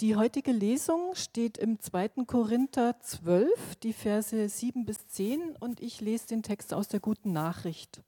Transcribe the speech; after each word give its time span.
Die 0.00 0.14
heutige 0.14 0.52
Lesung 0.52 1.16
steht 1.16 1.58
im 1.58 1.80
2. 1.80 2.24
Korinther 2.24 3.00
12, 3.00 3.74
die 3.82 3.92
Verse 3.92 4.48
7 4.48 4.84
bis 4.84 5.08
10 5.08 5.56
und 5.58 5.80
ich 5.80 6.00
lese 6.00 6.28
den 6.28 6.44
Text 6.44 6.72
aus 6.72 6.86
der 6.86 7.00
guten 7.00 7.32
Nachricht. 7.32 8.00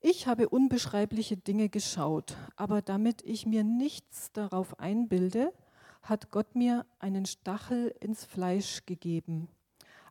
Ich 0.00 0.26
habe 0.26 0.48
unbeschreibliche 0.48 1.36
Dinge 1.36 1.68
geschaut, 1.68 2.34
aber 2.56 2.80
damit 2.80 3.20
ich 3.20 3.44
mir 3.44 3.62
nichts 3.62 4.32
darauf 4.32 4.80
einbilde, 4.80 5.52
hat 6.00 6.30
Gott 6.30 6.54
mir 6.54 6.86
einen 6.98 7.26
Stachel 7.26 7.94
ins 8.00 8.24
Fleisch 8.24 8.86
gegeben. 8.86 9.48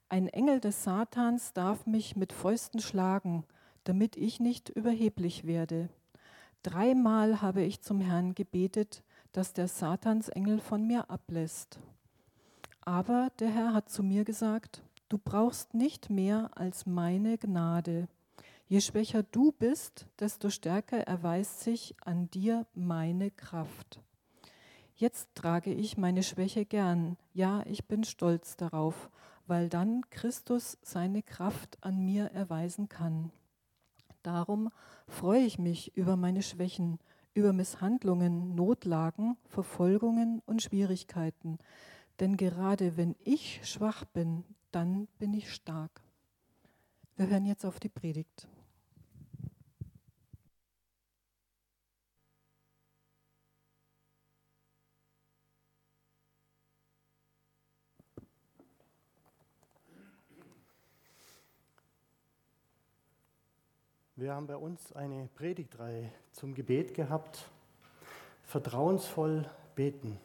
Ein 0.08 0.28
Engel 0.28 0.60
des 0.60 0.84
Satans 0.84 1.54
darf 1.54 1.88
mich 1.88 2.16
mit 2.16 2.32
Fäusten 2.32 2.80
schlagen, 2.80 3.44
damit 3.86 4.18
ich 4.18 4.40
nicht 4.40 4.70
überheblich 4.70 5.48
werde. 5.48 5.90
Dreimal 6.62 7.42
habe 7.42 7.64
ich 7.64 7.82
zum 7.82 8.02
Herrn 8.02 8.36
gebetet, 8.36 9.02
dass 9.32 9.54
der 9.54 9.68
Satansengel 9.68 10.60
von 10.60 10.86
mir 10.86 11.10
ablässt. 11.10 11.80
Aber 12.82 13.32
der 13.40 13.50
Herr 13.50 13.74
hat 13.74 13.90
zu 13.90 14.04
mir 14.04 14.26
gesagt, 14.26 14.82
du 15.10 15.18
brauchst 15.18 15.74
nicht 15.74 16.10
mehr 16.10 16.50
als 16.56 16.86
meine 16.86 17.38
Gnade. 17.38 18.08
Je 18.68 18.82
schwächer 18.82 19.24
du 19.24 19.52
bist, 19.52 20.08
desto 20.20 20.50
stärker 20.50 21.00
erweist 21.00 21.60
sich 21.60 21.96
an 22.06 22.30
dir 22.32 22.66
meine 22.74 23.30
Kraft. 23.30 24.00
Jetzt 24.96 25.30
trage 25.36 25.74
ich 25.74 25.98
meine 25.98 26.24
Schwäche 26.24 26.64
gern, 26.64 27.18
ja, 27.34 27.64
ich 27.66 27.88
bin 27.88 28.04
stolz 28.04 28.56
darauf, 28.56 29.10
weil 29.48 29.68
dann 29.68 30.10
Christus 30.10 30.78
seine 30.84 31.24
Kraft 31.24 31.78
an 31.82 32.06
mir 32.06 32.26
erweisen 32.28 32.88
kann. 32.88 33.32
Darum 34.24 34.70
freue 35.08 35.42
ich 35.42 35.58
mich 35.58 35.98
über 35.98 36.16
meine 36.16 36.44
Schwächen, 36.44 37.00
über 37.34 37.54
Misshandlungen, 37.54 38.56
Notlagen, 38.56 39.38
Verfolgungen 39.46 40.42
und 40.46 40.62
Schwierigkeiten. 40.62 41.58
Denn 42.20 42.38
gerade 42.38 42.98
wenn 42.98 43.16
ich 43.24 43.62
schwach 43.64 44.06
bin, 44.06 44.44
dann 44.72 45.08
bin 45.20 45.34
ich 45.34 45.52
stark. 45.54 46.02
Wir 47.16 47.28
hören 47.28 47.46
jetzt 47.46 47.66
auf 47.66 47.80
die 47.80 47.90
Predigt. 47.90 48.48
Wir 64.22 64.36
haben 64.36 64.46
bei 64.46 64.56
uns 64.56 64.94
eine 64.94 65.28
Predigtreihe 65.34 66.12
zum 66.32 66.54
Gebet 66.54 66.94
gehabt. 66.94 67.50
Vertrauensvoll 68.44 69.50
beten 69.74 70.20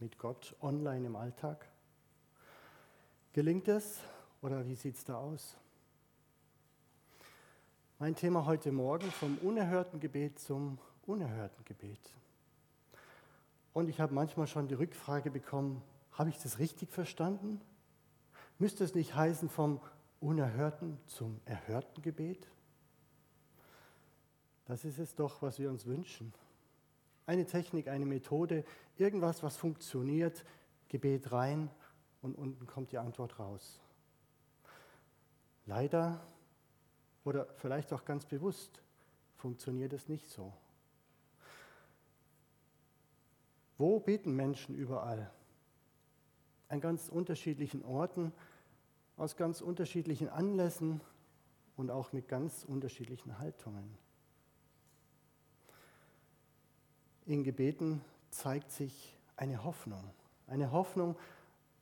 mit 0.00 0.18
Gott 0.18 0.56
online 0.60 1.06
im 1.06 1.14
Alltag. 1.14 1.68
Gelingt 3.32 3.68
es 3.68 4.00
oder 4.42 4.66
wie 4.66 4.74
sieht 4.74 4.96
es 4.96 5.04
da 5.04 5.18
aus? 5.18 5.56
Mein 8.00 8.16
Thema 8.16 8.44
heute 8.44 8.72
Morgen 8.72 9.08
vom 9.12 9.38
unerhörten 9.38 10.00
Gebet 10.00 10.40
zum 10.40 10.76
unerhörten 11.06 11.64
Gebet. 11.64 12.12
Und 13.72 13.88
ich 13.88 14.00
habe 14.00 14.14
manchmal 14.14 14.48
schon 14.48 14.66
die 14.66 14.74
Rückfrage 14.74 15.30
bekommen, 15.30 15.80
habe 16.10 16.30
ich 16.30 16.42
das 16.42 16.58
richtig 16.58 16.90
verstanden? 16.90 17.60
Müsste 18.58 18.82
es 18.82 18.96
nicht 18.96 19.14
heißen 19.14 19.48
vom 19.48 19.80
unerhörten 20.18 20.98
zum 21.06 21.40
erhörten 21.44 22.02
Gebet? 22.02 22.48
Das 24.66 24.84
ist 24.84 24.98
es 24.98 25.14
doch, 25.14 25.42
was 25.42 25.58
wir 25.58 25.70
uns 25.70 25.86
wünschen. 25.86 26.32
Eine 27.24 27.46
Technik, 27.46 27.88
eine 27.88 28.06
Methode, 28.06 28.64
irgendwas, 28.98 29.42
was 29.42 29.56
funktioniert, 29.56 30.44
Gebet 30.88 31.32
rein 31.32 31.70
und 32.22 32.36
unten 32.36 32.66
kommt 32.66 32.92
die 32.92 32.98
Antwort 32.98 33.38
raus. 33.38 33.80
Leider 35.66 36.24
oder 37.24 37.46
vielleicht 37.56 37.92
auch 37.92 38.04
ganz 38.04 38.24
bewusst 38.24 38.80
funktioniert 39.36 39.92
es 39.92 40.08
nicht 40.08 40.30
so. 40.30 40.52
Wo 43.78 44.00
beten 44.00 44.34
Menschen 44.34 44.74
überall? 44.74 45.30
An 46.68 46.80
ganz 46.80 47.08
unterschiedlichen 47.08 47.84
Orten, 47.84 48.32
aus 49.16 49.36
ganz 49.36 49.60
unterschiedlichen 49.60 50.28
Anlässen 50.28 51.00
und 51.76 51.90
auch 51.90 52.12
mit 52.12 52.28
ganz 52.28 52.64
unterschiedlichen 52.64 53.38
Haltungen. 53.38 54.05
In 57.26 57.44
Gebeten 57.44 58.02
zeigt 58.30 58.70
sich 58.70 59.16
eine 59.36 59.64
Hoffnung, 59.64 60.02
eine 60.46 60.70
Hoffnung 60.70 61.16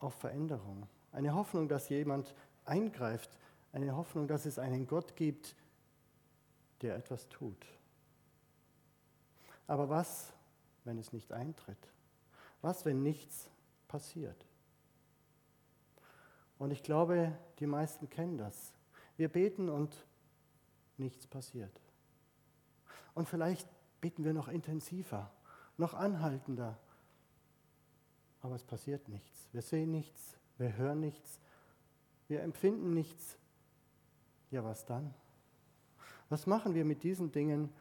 auf 0.01 0.15
Veränderung, 0.15 0.89
eine 1.13 1.35
Hoffnung, 1.35 1.69
dass 1.69 1.89
jemand 1.89 2.35
eingreift, 2.65 3.31
eine 3.73 3.95
Hoffnung, 3.97 4.27
dass 4.27 4.47
es 4.47 4.59
einen 4.59 4.87
Gott 4.87 5.17
gibt, 5.17 5.55
der 6.81 6.97
etwas 6.97 7.29
tut. 7.29 7.67
Aber 9.67 9.89
was, 9.89 10.33
wenn 10.85 10.99
es 10.99 11.13
nicht 11.13 11.33
eintritt? 11.33 11.79
Was, 12.61 12.85
wenn 12.85 13.03
nichts 13.03 13.49
passiert? 13.89 14.47
Und 16.59 16.71
ich 16.71 16.83
glaube, 16.83 17.37
die 17.59 17.67
meisten 17.67 18.09
kennen 18.09 18.39
das. 18.39 18.73
Wir 19.17 19.29
beten 19.29 19.69
und 19.69 20.07
nichts 20.97 21.27
passiert. 21.27 21.81
Und 23.15 23.29
vielleicht 23.29 23.69
beten 24.01 24.25
wir 24.25 24.33
noch 24.33 24.49
intensiver, 24.49 25.31
noch 25.77 25.95
anhaltender. 25.95 26.79
Aber 28.41 28.55
es 28.55 28.63
passiert 28.63 29.09
nichts. 29.09 29.49
Wir 29.53 29.63
sehen 29.63 29.91
nichts, 29.91 30.37
wir 30.59 30.77
hören 30.77 31.01
nichts, 31.01 31.39
wir 32.29 32.43
empfinden 32.43 32.93
nichts. 32.95 33.37
Ja, 34.51 34.63
was 34.65 34.85
dann? 34.85 35.15
Was 36.29 36.47
machen 36.47 36.75
wir 36.75 36.85
mit 36.85 37.03
diesen 37.03 37.33
Dingen, 37.33 37.73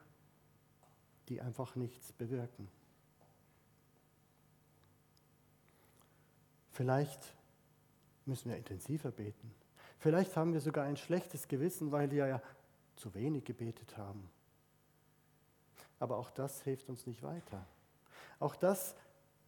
die 1.29 1.41
einfach 1.41 1.75
nichts 1.75 2.11
bewirken? 2.13 2.67
Vielleicht 6.71 7.33
müssen 8.25 8.49
wir 8.49 8.57
intensiver 8.57 9.11
beten. 9.11 9.53
Vielleicht 9.99 10.35
haben 10.35 10.53
wir 10.53 10.59
sogar 10.59 10.85
ein 10.85 10.97
schlechtes 10.97 11.47
Gewissen, 11.47 11.91
weil 11.91 12.11
wir 12.11 12.27
ja 12.27 12.41
zu 12.95 13.13
wenig 13.13 13.45
gebetet 13.45 13.95
haben. 13.97 14.29
Aber 15.99 16.17
auch 16.17 16.31
das 16.31 16.61
hilft 16.63 16.89
uns 16.89 17.07
nicht 17.07 17.23
weiter. 17.23 17.65
Auch 18.43 18.57
das 18.57 18.93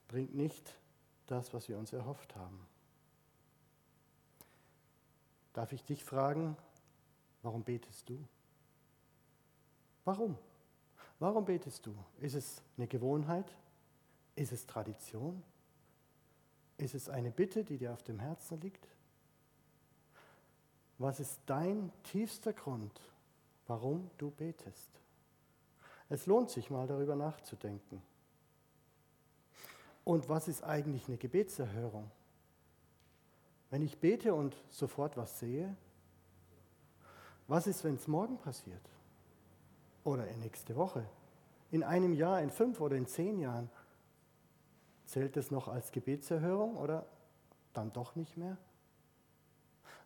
bringt 0.07 0.33
nicht 0.35 0.73
das, 1.28 1.53
was 1.53 1.67
wir 1.67 1.78
uns 1.78 1.91
erhofft 1.91 2.33
haben. 2.38 2.66
Darf 5.51 5.73
ich 5.73 5.83
dich 5.83 6.06
fragen, 6.06 6.56
warum 7.41 7.66
betest 7.66 8.07
du? 8.07 8.25
Warum? 10.06 10.38
Warum 11.19 11.44
betest 11.44 11.85
du? 11.85 11.94
Ist 12.22 12.35
es 12.35 12.61
eine 12.78 12.88
Gewohnheit? 12.88 13.53
Ist 14.33 14.53
es 14.53 14.66
Tradition? 14.66 15.44
Ist 16.77 16.95
es 16.95 17.09
eine 17.09 17.31
Bitte, 17.31 17.66
die 17.66 17.77
dir 17.77 17.91
auf 17.91 18.03
dem 18.03 18.19
Herzen 18.19 18.62
liegt? 18.62 18.88
Was 21.00 21.19
ist 21.19 21.41
dein 21.47 21.91
tiefster 22.03 22.53
Grund, 22.53 23.01
warum 23.67 24.09
du 24.17 24.31
betest? 24.31 25.01
Es 26.07 26.27
lohnt 26.27 26.50
sich 26.50 26.69
mal 26.69 26.88
darüber 26.88 27.17
nachzudenken. 27.17 28.01
Und 30.06 30.30
was 30.30 30.48
ist 30.48 30.64
eigentlich 30.64 31.08
eine 31.08 31.18
Gebetserhörung? 31.18 32.10
Wenn 33.72 33.82
ich 33.82 34.00
bete 34.00 34.34
und 34.34 34.56
sofort 34.70 35.18
was 35.18 35.40
sehe, 35.40 35.76
was 37.48 37.68
ist, 37.68 37.84
wenn 37.84 37.96
es 37.96 38.08
morgen 38.08 38.38
passiert? 38.38 38.90
Oder 40.04 40.28
in 40.28 40.40
nächste 40.40 40.76
Woche? 40.76 41.06
In 41.72 41.84
einem 41.84 42.14
Jahr, 42.14 42.40
in 42.42 42.52
fünf 42.52 42.80
oder 42.80 42.96
in 42.96 43.07
zehn 43.07 43.40
Jahren? 43.40 43.69
Zählt 45.06 45.38
es 45.38 45.52
noch 45.52 45.68
als 45.68 45.92
Gebetserhörung 45.92 46.78
oder 46.78 47.06
dann 47.74 47.92
doch 47.92 48.16
nicht 48.16 48.38
mehr? 48.38 48.58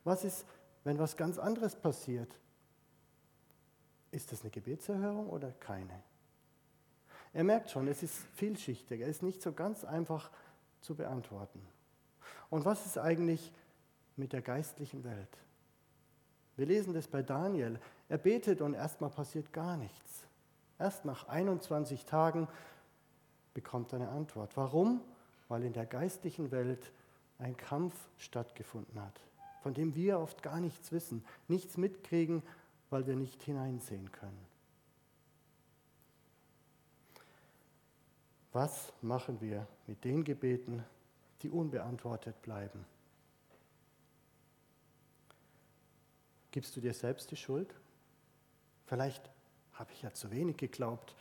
Was 0.05 0.23
ist, 0.23 0.45
wenn 0.85 0.97
was 0.97 1.17
ganz 1.17 1.37
anderes 1.37 1.75
passiert? 1.75 2.39
Ist 4.11 4.31
das 4.31 4.41
eine 4.41 4.49
Gebetserhörung 4.49 5.29
oder 5.29 5.51
keine? 5.51 6.01
Er 7.33 7.43
merkt 7.43 7.69
schon, 7.69 7.87
es 7.87 8.03
ist 8.03 8.15
vielschichtig, 8.35 9.01
es 9.01 9.09
ist 9.09 9.23
nicht 9.23 9.41
so 9.41 9.51
ganz 9.51 9.83
einfach 9.83 10.31
zu 10.81 10.95
beantworten. 10.95 11.61
Und 12.49 12.65
was 12.65 12.85
ist 12.85 12.97
eigentlich 12.97 13.51
mit 14.15 14.33
der 14.33 14.41
geistlichen 14.41 15.03
Welt? 15.03 15.37
Wir 16.55 16.65
lesen 16.65 16.93
das 16.93 17.07
bei 17.07 17.21
Daniel. 17.21 17.79
Er 18.09 18.17
betet 18.17 18.61
und 18.61 18.73
erstmal 18.73 19.09
passiert 19.09 19.53
gar 19.53 19.77
nichts. 19.77 20.25
Erst 20.77 21.05
nach 21.05 21.27
21 21.27 22.05
Tagen 22.05 22.47
bekommt 23.53 23.93
er 23.93 23.99
eine 23.99 24.09
Antwort. 24.09 24.57
Warum? 24.57 25.01
Weil 25.47 25.63
in 25.63 25.73
der 25.73 25.85
geistlichen 25.85 26.51
Welt 26.51 26.91
ein 27.37 27.55
Kampf 27.55 27.93
stattgefunden 28.17 29.01
hat, 29.01 29.21
von 29.61 29.73
dem 29.73 29.95
wir 29.95 30.19
oft 30.19 30.43
gar 30.43 30.59
nichts 30.59 30.91
wissen, 30.91 31.23
nichts 31.47 31.77
mitkriegen, 31.77 32.43
weil 32.89 33.07
wir 33.07 33.15
nicht 33.15 33.41
hineinsehen 33.43 34.11
können. 34.11 34.48
Was 38.51 38.91
machen 39.01 39.39
wir 39.41 39.67
mit 39.85 40.03
den 40.03 40.23
Gebeten, 40.23 40.83
die 41.41 41.49
unbeantwortet 41.49 42.41
bleiben? 42.41 42.85
Gibst 46.51 46.75
du 46.75 46.81
dir 46.81 46.93
selbst 46.93 47.29
die 47.29 47.35
Schuld? 47.35 47.75
Vielleicht 48.87 49.29
habe 49.73 49.91
ich 49.93 50.01
ja 50.01 50.11
zu 50.11 50.31
wenig 50.31 50.57
geglaubt, 50.57 51.15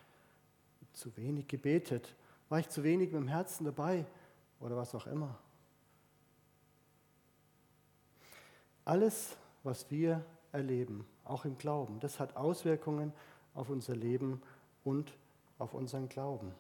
zu 0.95 1.15
wenig 1.19 1.47
gebetet, 1.49 2.15
war 2.49 2.61
ich 2.61 2.69
zu 2.71 2.83
wenig 2.83 3.13
mit 3.13 3.21
dem 3.21 3.29
Herzen 3.29 3.65
dabei 3.65 4.07
oder 4.59 4.77
was 4.77 4.95
auch 4.95 5.07
immer. 5.07 5.39
Alles, 8.87 9.37
was 9.65 9.91
wir 9.91 10.25
erleben, 10.51 11.07
auch 11.25 11.45
im 11.45 11.59
Glauben, 11.59 12.01
das 12.01 12.19
hat 12.19 12.37
Auswirkungen 12.37 13.13
auf 13.53 13.69
unser 13.69 13.95
Leben 13.95 14.41
und 14.83 15.13
auf 15.59 15.75
unseren 15.75 16.09
Glauben. 16.09 16.55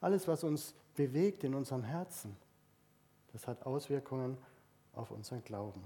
Alles, 0.00 0.28
was 0.28 0.44
uns 0.44 0.74
bewegt 0.94 1.44
in 1.44 1.54
unserem 1.54 1.82
Herzen, 1.82 2.36
das 3.32 3.46
hat 3.46 3.64
Auswirkungen 3.66 4.36
auf 4.92 5.10
unseren 5.10 5.42
Glauben. 5.44 5.82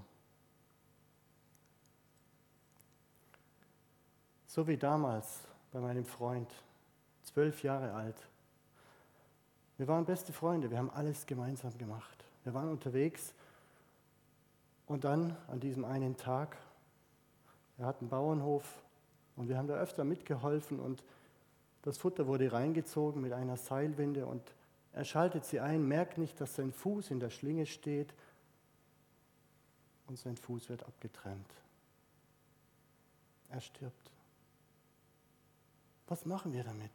So 4.47 4.67
wie 4.67 4.77
damals 4.77 5.39
bei 5.71 5.79
meinem 5.79 6.05
Freund, 6.05 6.51
zwölf 7.23 7.63
Jahre 7.63 7.93
alt. 7.93 8.27
Wir 9.77 9.87
waren 9.87 10.05
beste 10.05 10.31
Freunde, 10.31 10.69
wir 10.69 10.77
haben 10.77 10.91
alles 10.91 11.25
gemeinsam 11.25 11.75
gemacht. 11.77 12.23
Wir 12.43 12.53
waren 12.53 12.69
unterwegs 12.69 13.33
und 14.85 15.03
dann 15.03 15.35
an 15.47 15.59
diesem 15.59 15.85
einen 15.85 16.17
Tag, 16.17 16.57
er 17.77 17.87
hat 17.87 17.99
einen 18.01 18.09
Bauernhof 18.09 18.63
und 19.35 19.49
wir 19.49 19.57
haben 19.57 19.67
da 19.67 19.75
öfter 19.75 20.03
mitgeholfen 20.03 20.79
und 20.79 21.03
das 21.83 21.97
Futter 21.97 22.27
wurde 22.27 22.51
reingezogen 22.51 23.21
mit 23.21 23.33
einer 23.33 23.57
Seilwinde 23.57 24.25
und 24.25 24.41
er 24.93 25.05
schaltet 25.05 25.45
sie 25.45 25.59
ein, 25.59 25.87
merkt 25.87 26.17
nicht, 26.17 26.39
dass 26.39 26.55
sein 26.55 26.71
Fuß 26.71 27.11
in 27.11 27.19
der 27.19 27.29
Schlinge 27.29 27.65
steht 27.65 28.13
und 30.07 30.17
sein 30.17 30.37
Fuß 30.37 30.69
wird 30.69 30.83
abgetrennt. 30.83 31.47
Er 33.49 33.61
stirbt. 33.61 34.11
Was 36.07 36.25
machen 36.25 36.53
wir 36.53 36.63
damit? 36.63 36.91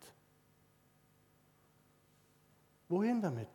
Wohin 2.88 3.20
damit? 3.20 3.48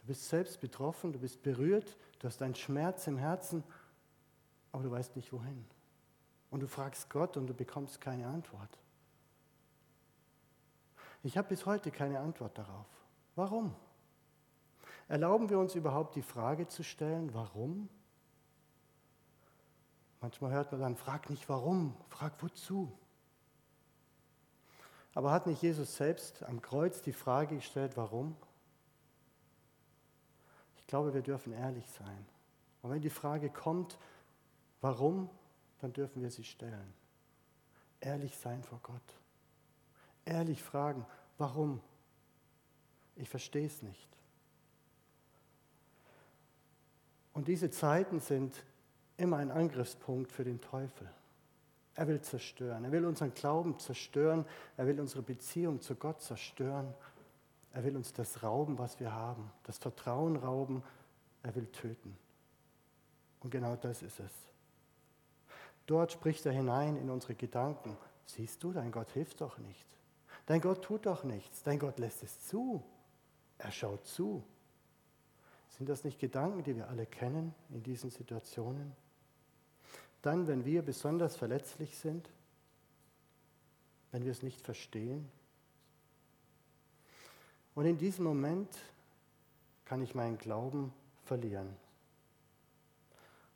Du 0.00 0.08
bist 0.08 0.28
selbst 0.28 0.60
betroffen, 0.60 1.12
du 1.12 1.18
bist 1.18 1.42
berührt, 1.42 1.96
du 2.18 2.26
hast 2.26 2.42
einen 2.42 2.54
Schmerz 2.54 3.06
im 3.06 3.18
Herzen, 3.18 3.62
aber 4.72 4.82
du 4.82 4.90
weißt 4.90 5.14
nicht 5.16 5.32
wohin. 5.32 5.64
Und 6.54 6.60
du 6.60 6.68
fragst 6.68 7.10
Gott 7.10 7.36
und 7.36 7.48
du 7.48 7.52
bekommst 7.52 8.00
keine 8.00 8.28
Antwort. 8.28 8.78
Ich 11.24 11.36
habe 11.36 11.48
bis 11.48 11.66
heute 11.66 11.90
keine 11.90 12.20
Antwort 12.20 12.56
darauf. 12.56 12.86
Warum? 13.34 13.74
Erlauben 15.08 15.50
wir 15.50 15.58
uns 15.58 15.74
überhaupt 15.74 16.14
die 16.14 16.22
Frage 16.22 16.68
zu 16.68 16.84
stellen, 16.84 17.34
warum? 17.34 17.88
Manchmal 20.20 20.52
hört 20.52 20.70
man 20.70 20.80
dann, 20.80 20.96
frag 20.96 21.28
nicht 21.28 21.48
warum, 21.48 21.96
frag 22.08 22.40
wozu. 22.40 22.96
Aber 25.12 25.32
hat 25.32 25.48
nicht 25.48 25.60
Jesus 25.60 25.96
selbst 25.96 26.44
am 26.44 26.62
Kreuz 26.62 27.02
die 27.02 27.12
Frage 27.12 27.56
gestellt, 27.56 27.96
warum? 27.96 28.36
Ich 30.76 30.86
glaube, 30.86 31.14
wir 31.14 31.22
dürfen 31.22 31.52
ehrlich 31.52 31.90
sein. 31.90 32.24
Und 32.80 32.92
wenn 32.92 33.02
die 33.02 33.10
Frage 33.10 33.50
kommt, 33.50 33.98
warum, 34.80 35.28
dann 35.84 35.92
dürfen 35.92 36.22
wir 36.22 36.30
sie 36.30 36.44
stellen. 36.44 36.94
Ehrlich 38.00 38.34
sein 38.38 38.62
vor 38.62 38.80
Gott. 38.82 39.02
Ehrlich 40.24 40.62
fragen, 40.62 41.04
warum? 41.36 41.78
Ich 43.16 43.28
verstehe 43.28 43.66
es 43.66 43.82
nicht. 43.82 44.08
Und 47.34 47.48
diese 47.48 47.68
Zeiten 47.68 48.20
sind 48.20 48.64
immer 49.18 49.36
ein 49.36 49.50
Angriffspunkt 49.50 50.32
für 50.32 50.42
den 50.42 50.58
Teufel. 50.62 51.06
Er 51.96 52.08
will 52.08 52.22
zerstören. 52.22 52.86
Er 52.86 52.90
will 52.90 53.04
unseren 53.04 53.34
Glauben 53.34 53.78
zerstören. 53.78 54.46
Er 54.78 54.86
will 54.86 54.98
unsere 54.98 55.20
Beziehung 55.20 55.82
zu 55.82 55.96
Gott 55.96 56.22
zerstören. 56.22 56.94
Er 57.74 57.84
will 57.84 57.94
uns 57.94 58.14
das 58.14 58.42
rauben, 58.42 58.78
was 58.78 58.98
wir 59.00 59.12
haben, 59.12 59.52
das 59.64 59.76
Vertrauen 59.76 60.36
rauben, 60.36 60.82
er 61.42 61.54
will 61.54 61.66
töten. 61.66 62.16
Und 63.40 63.50
genau 63.50 63.76
das 63.76 64.00
ist 64.00 64.18
es. 64.20 64.53
Dort 65.86 66.12
spricht 66.12 66.46
er 66.46 66.52
hinein 66.52 66.96
in 66.96 67.10
unsere 67.10 67.34
Gedanken. 67.34 67.96
Siehst 68.26 68.62
du, 68.62 68.72
dein 68.72 68.90
Gott 68.90 69.10
hilft 69.10 69.40
doch 69.40 69.58
nicht. 69.58 69.86
Dein 70.46 70.60
Gott 70.60 70.82
tut 70.82 71.06
doch 71.06 71.24
nichts. 71.24 71.62
Dein 71.62 71.78
Gott 71.78 71.98
lässt 71.98 72.22
es 72.22 72.46
zu. 72.46 72.82
Er 73.58 73.70
schaut 73.70 74.04
zu. 74.06 74.42
Sind 75.76 75.88
das 75.88 76.04
nicht 76.04 76.18
Gedanken, 76.18 76.62
die 76.62 76.76
wir 76.76 76.88
alle 76.88 77.06
kennen 77.06 77.54
in 77.70 77.82
diesen 77.82 78.10
Situationen? 78.10 78.92
Dann, 80.22 80.46
wenn 80.46 80.64
wir 80.64 80.82
besonders 80.82 81.36
verletzlich 81.36 81.98
sind, 81.98 82.30
wenn 84.12 84.24
wir 84.24 84.32
es 84.32 84.42
nicht 84.42 84.60
verstehen, 84.60 85.28
und 87.74 87.86
in 87.86 87.98
diesem 87.98 88.24
Moment 88.24 88.68
kann 89.84 90.00
ich 90.00 90.14
meinen 90.14 90.38
Glauben 90.38 90.92
verlieren. 91.24 91.76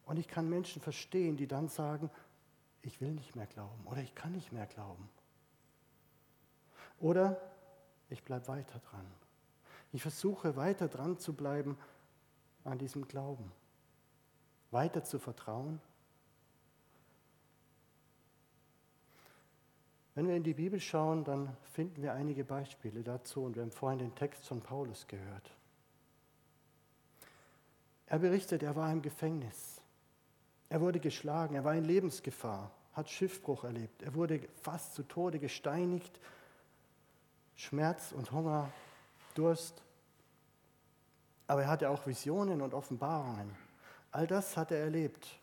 Und 0.09 0.19
ich 0.19 0.27
kann 0.27 0.49
Menschen 0.49 0.83
verstehen, 0.83 1.37
die 1.37 1.47
dann 1.47 1.69
sagen, 1.69 2.11
ich 2.83 3.01
will 3.01 3.13
nicht 3.13 3.37
mehr 3.37 3.47
glauben 3.47 3.87
oder 3.87 4.03
ich 4.03 4.15
kann 4.15 4.33
nicht 4.33 4.51
mehr 4.53 4.67
glauben. 4.67 5.09
Oder 6.99 7.41
ich 8.09 8.25
bleibe 8.25 8.49
weiter 8.49 8.81
dran. 8.91 9.07
Ich 9.93 10.03
versuche 10.03 10.57
weiter 10.57 10.89
dran 10.89 11.19
zu 11.19 11.33
bleiben 11.33 11.79
an 12.65 12.79
diesem 12.79 13.07
Glauben, 13.07 13.53
weiter 14.71 15.05
zu 15.05 15.19
vertrauen 15.19 15.81
Wenn 20.19 20.27
wir 20.27 20.35
in 20.35 20.43
die 20.43 20.55
Bibel 20.55 20.81
schauen, 20.81 21.23
dann 21.23 21.57
finden 21.63 22.03
wir 22.03 22.13
einige 22.13 22.43
Beispiele 22.43 23.05
dazu 23.05 23.45
und 23.45 23.55
wir 23.55 23.63
haben 23.63 23.71
vorhin 23.71 24.01
den 24.01 24.17
Text 24.17 24.49
von 24.49 24.61
Paulus 24.61 25.07
gehört. 25.07 25.55
Er 28.07 28.19
berichtet, 28.19 28.65
er 28.65 28.75
war 28.75 28.91
im 28.91 29.01
Gefängnis. 29.01 29.78
Er 30.71 30.81
wurde 30.81 31.01
geschlagen, 31.01 31.55
er 31.55 31.65
war 31.65 31.75
in 31.75 31.85
Lebensgefahr, 31.85 32.71
hat 32.93 33.09
Schiffbruch 33.09 33.65
erlebt, 33.65 34.03
er 34.03 34.15
wurde 34.15 34.41
fast 34.63 34.95
zu 34.95 35.03
Tode 35.03 35.39
gesteinigt, 35.39 36.21
Schmerz 37.57 38.13
und 38.13 38.31
Hunger, 38.33 38.71
Durst. 39.35 39.83
Aber 41.47 41.63
er 41.63 41.69
hatte 41.69 41.91
auch 41.91 42.07
Visionen 42.07 42.61
und 42.61 42.75
Offenbarungen. 42.75 43.57
All 44.13 44.27
das 44.27 44.57
hat 44.57 44.71
er 44.71 44.79
erlebt. 44.79 45.39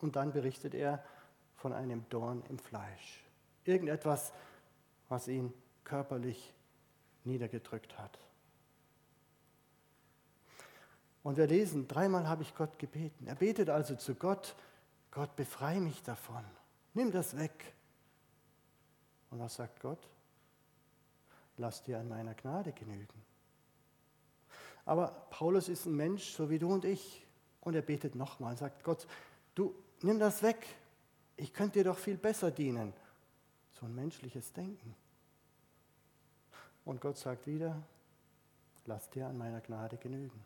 Und 0.00 0.16
dann 0.16 0.32
berichtet 0.32 0.74
er, 0.74 1.04
von 1.62 1.72
einem 1.72 2.04
Dorn 2.08 2.42
im 2.48 2.58
Fleisch. 2.58 3.22
Irgendetwas, 3.64 4.32
was 5.08 5.28
ihn 5.28 5.54
körperlich 5.84 6.52
niedergedrückt 7.22 7.96
hat. 7.98 8.18
Und 11.22 11.36
wir 11.36 11.46
lesen, 11.46 11.86
dreimal 11.86 12.28
habe 12.28 12.42
ich 12.42 12.54
Gott 12.54 12.78
gebeten. 12.78 13.26
Er 13.26 13.36
betet 13.36 13.70
also 13.70 13.94
zu 13.94 14.14
Gott, 14.14 14.56
Gott, 15.10 15.36
befreie 15.36 15.80
mich 15.80 16.02
davon. 16.02 16.44
Nimm 16.94 17.12
das 17.12 17.36
weg. 17.36 17.74
Und 19.30 19.38
was 19.38 19.54
sagt 19.54 19.80
Gott? 19.80 20.08
Lass 21.56 21.82
dir 21.82 21.98
an 21.98 22.08
meiner 22.08 22.34
Gnade 22.34 22.72
genügen. 22.72 23.22
Aber 24.84 25.08
Paulus 25.30 25.68
ist 25.68 25.86
ein 25.86 25.94
Mensch, 25.94 26.32
so 26.32 26.50
wie 26.50 26.58
du 26.58 26.72
und 26.72 26.84
ich. 26.84 27.24
Und 27.60 27.74
er 27.74 27.82
betet 27.82 28.16
nochmal 28.16 28.56
sagt, 28.56 28.82
Gott, 28.82 29.06
du 29.54 29.74
nimm 30.02 30.18
das 30.18 30.42
weg 30.42 30.66
ich 31.36 31.52
könnte 31.52 31.80
dir 31.80 31.84
doch 31.84 31.98
viel 31.98 32.16
besser 32.16 32.50
dienen. 32.50 32.92
So 33.72 33.86
ein 33.86 33.94
menschliches 33.94 34.52
Denken. 34.52 34.94
Und 36.84 37.00
Gott 37.00 37.16
sagt 37.16 37.46
wieder, 37.46 37.82
lass 38.86 39.08
dir 39.10 39.26
an 39.26 39.38
meiner 39.38 39.60
Gnade 39.60 39.96
genügen. 39.96 40.44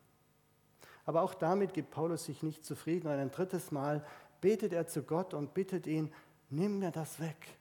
Aber 1.06 1.22
auch 1.22 1.34
damit 1.34 1.72
gibt 1.72 1.92
Paulus 1.92 2.24
sich 2.24 2.42
nicht 2.42 2.64
zufrieden. 2.64 3.06
Und 3.06 3.14
ein 3.14 3.30
drittes 3.30 3.70
Mal 3.70 4.04
betet 4.40 4.72
er 4.72 4.86
zu 4.86 5.02
Gott 5.04 5.34
und 5.34 5.54
bittet 5.54 5.86
ihn, 5.86 6.12
nimm 6.50 6.80
mir 6.80 6.90
das 6.90 7.20
weg, 7.20 7.56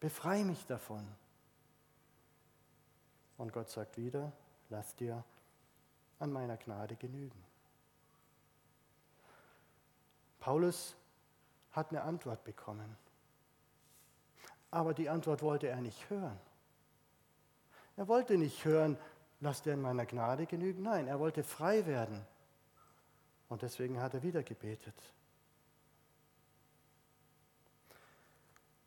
befreie 0.00 0.44
mich 0.44 0.64
davon. 0.66 1.06
Und 3.36 3.52
Gott 3.52 3.68
sagt 3.68 3.98
wieder, 3.98 4.32
lass 4.70 4.94
dir 4.94 5.24
an 6.20 6.32
meiner 6.32 6.56
Gnade 6.56 6.94
genügen. 6.94 7.42
Paulus 10.38 10.94
hat 11.72 11.90
eine 11.90 12.02
Antwort 12.02 12.44
bekommen. 12.44 12.96
Aber 14.70 14.94
die 14.94 15.08
Antwort 15.08 15.42
wollte 15.42 15.68
er 15.68 15.80
nicht 15.80 16.10
hören. 16.10 16.38
Er 17.96 18.08
wollte 18.08 18.36
nicht 18.36 18.64
hören, 18.64 18.96
lass 19.40 19.62
dir 19.62 19.72
in 19.72 19.80
meiner 19.80 20.06
Gnade 20.06 20.46
genügen. 20.46 20.82
Nein, 20.82 21.08
er 21.08 21.18
wollte 21.18 21.42
frei 21.42 21.86
werden. 21.86 22.24
Und 23.48 23.62
deswegen 23.62 24.00
hat 24.00 24.14
er 24.14 24.22
wieder 24.22 24.42
gebetet. 24.42 24.94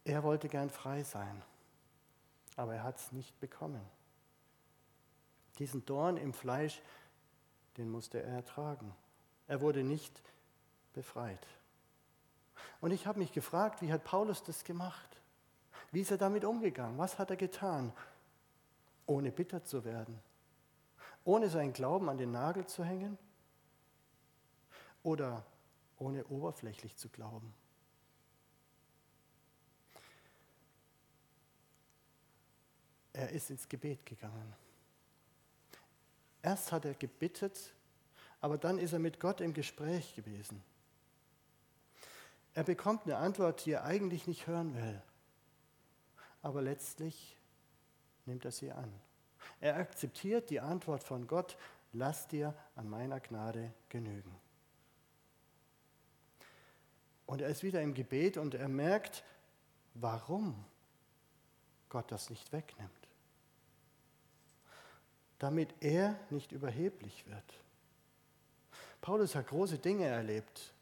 Er 0.04 0.24
wollte 0.24 0.48
gern 0.50 0.70
frei 0.70 1.04
sein. 1.04 1.44
aber 2.58 2.74
er 2.74 2.84
hat 2.84 2.98
es 2.98 3.12
nicht 3.12 3.40
bekommen. 3.40 3.82
Diesen 5.60 5.86
Dorn 5.86 6.18
im 6.18 6.34
Fleisch, 6.34 6.82
den 7.78 7.90
musste 7.90 8.22
er 8.22 8.34
ertragen. 8.34 8.94
Er 9.48 9.62
wurde 9.62 9.84
nicht 9.84 10.22
befreit. 10.94 11.48
Und 12.82 12.92
ich 12.92 13.08
habe 13.08 13.20
mich 13.20 13.32
gefragt, 13.32 13.82
wie 13.82 13.94
hat 13.94 14.04
Paulus 14.04 14.44
das 14.44 14.64
gemacht? 14.64 15.10
Wie 15.92 16.02
ist 16.02 16.12
er 16.12 16.18
damit 16.18 16.44
umgegangen? 16.44 16.98
Was 16.98 17.18
hat 17.18 17.30
er 17.30 17.38
getan, 17.38 17.94
ohne 19.06 19.32
bitter 19.32 19.64
zu 19.64 19.86
werden? 19.86 20.20
Ohne 21.24 21.50
seinen 21.50 21.74
Glauben 21.74 22.10
an 22.10 22.18
den 22.18 22.32
Nagel 22.32 22.66
zu 22.66 22.84
hängen? 22.84 23.18
Oder 25.08 25.46
ohne 26.00 26.26
oberflächlich 26.26 26.98
zu 26.98 27.08
glauben? 27.08 27.54
Er 33.14 33.30
ist 33.30 33.50
ins 33.50 33.70
Gebet 33.70 34.06
gegangen. 34.06 34.54
Erst 36.42 36.74
hat 36.74 36.84
er 36.84 36.94
gebittet, 36.94 37.74
aber 38.42 38.58
dann 38.58 38.80
ist 38.80 38.92
er 38.92 39.00
mit 39.00 39.22
Gott 39.22 39.40
im 39.40 39.54
Gespräch 39.54 40.14
gewesen. 40.14 40.62
Er 42.54 42.66
bekommt 42.66 43.06
eine 43.06 43.16
Antwort, 43.16 43.66
die 43.66 43.72
er 43.72 43.86
eigentlich 43.86 44.28
nicht 44.28 44.46
hören 44.46 44.76
will. 44.76 45.02
Aber 46.42 46.62
letztlich 46.62 47.38
nimmt 48.26 48.44
er 48.44 48.52
sie 48.52 48.74
an. 48.74 48.92
Er 49.62 49.78
akzeptiert 49.78 50.50
die 50.50 50.60
Antwort 50.60 51.02
von 51.02 51.28
Gott, 51.28 51.58
lass 51.94 52.28
dir 52.28 52.54
an 52.76 52.90
meiner 52.90 53.22
Gnade 53.22 53.74
genügen. 53.88 54.47
Und 57.28 57.42
er 57.42 57.50
ist 57.50 57.62
wieder 57.62 57.82
im 57.82 57.94
Gebet 57.94 58.38
und 58.38 58.56
er 58.56 58.70
merkt, 58.70 59.24
warum 59.94 60.66
Gott 61.90 62.12
das 62.12 62.30
nicht 62.30 62.52
wegnimmt. 62.52 62.92
Damit 65.38 65.74
er 65.82 66.18
nicht 66.30 66.52
überheblich 66.52 67.28
wird. 67.28 67.60
Paulus 69.02 69.36
hat 69.36 69.48
große 69.48 69.78
Dinge 69.78 70.06
erlebt, 70.06 70.74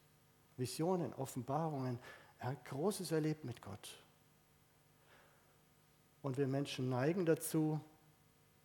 Visionen, 0.55 1.13
Offenbarungen. 1.15 1.99
Er 2.39 2.49
hat 2.49 2.65
Großes 2.65 3.11
erlebt 3.11 3.43
mit 3.43 3.61
Gott. 3.61 4.01
Und 6.21 6.37
wir 6.37 6.47
Menschen 6.47 6.89
neigen 6.89 7.25
dazu, 7.25 7.81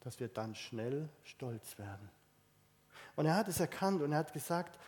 dass 0.00 0.20
wir 0.20 0.28
dann 0.28 0.54
schnell 0.54 1.08
stolz 1.24 1.78
werden. 1.78 2.08
Und 3.16 3.26
er 3.26 3.36
hat 3.36 3.48
es 3.48 3.58
erkannt 3.58 4.02
und 4.02 4.12
er 4.12 4.18
hat 4.18 4.32
gesagt, 4.32 4.78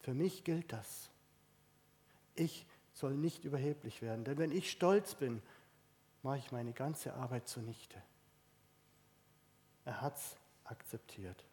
für 0.00 0.14
mich 0.14 0.44
gilt 0.44 0.72
das. 0.72 1.10
Ich 2.38 2.66
soll 2.94 3.14
nicht 3.14 3.44
überheblich 3.44 4.00
werden, 4.00 4.24
denn 4.24 4.38
wenn 4.38 4.52
ich 4.52 4.70
stolz 4.70 5.14
bin, 5.14 5.42
mache 6.22 6.38
ich 6.38 6.52
meine 6.52 6.72
ganze 6.72 7.14
Arbeit 7.14 7.48
zunichte. 7.48 8.00
Er 9.84 10.00
hat 10.00 10.16
es 10.16 10.36
akzeptiert. 10.64 11.44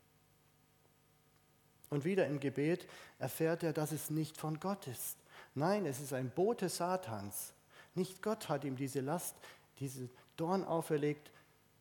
Und 1.90 2.06
wieder 2.06 2.28
im 2.28 2.40
Gebet 2.40 2.88
erfährt 3.20 3.64
er, 3.64 3.74
dass 3.74 3.92
es 3.92 4.10
nicht 4.10 4.38
von 4.38 4.60
Gott 4.60 4.88
ist. 4.88 5.18
Nein, 5.54 5.86
es 5.86 6.00
ist 6.00 6.14
ein 6.14 6.30
Bote 6.30 6.70
Satans. 6.70 7.54
Nicht 7.94 8.22
Gott 8.22 8.50
hat 8.50 8.64
ihm 8.64 8.76
diese 8.76 9.02
Last, 9.02 9.36
diese 9.80 10.10
Dorn 10.36 10.64
auferlegt. 10.64 11.32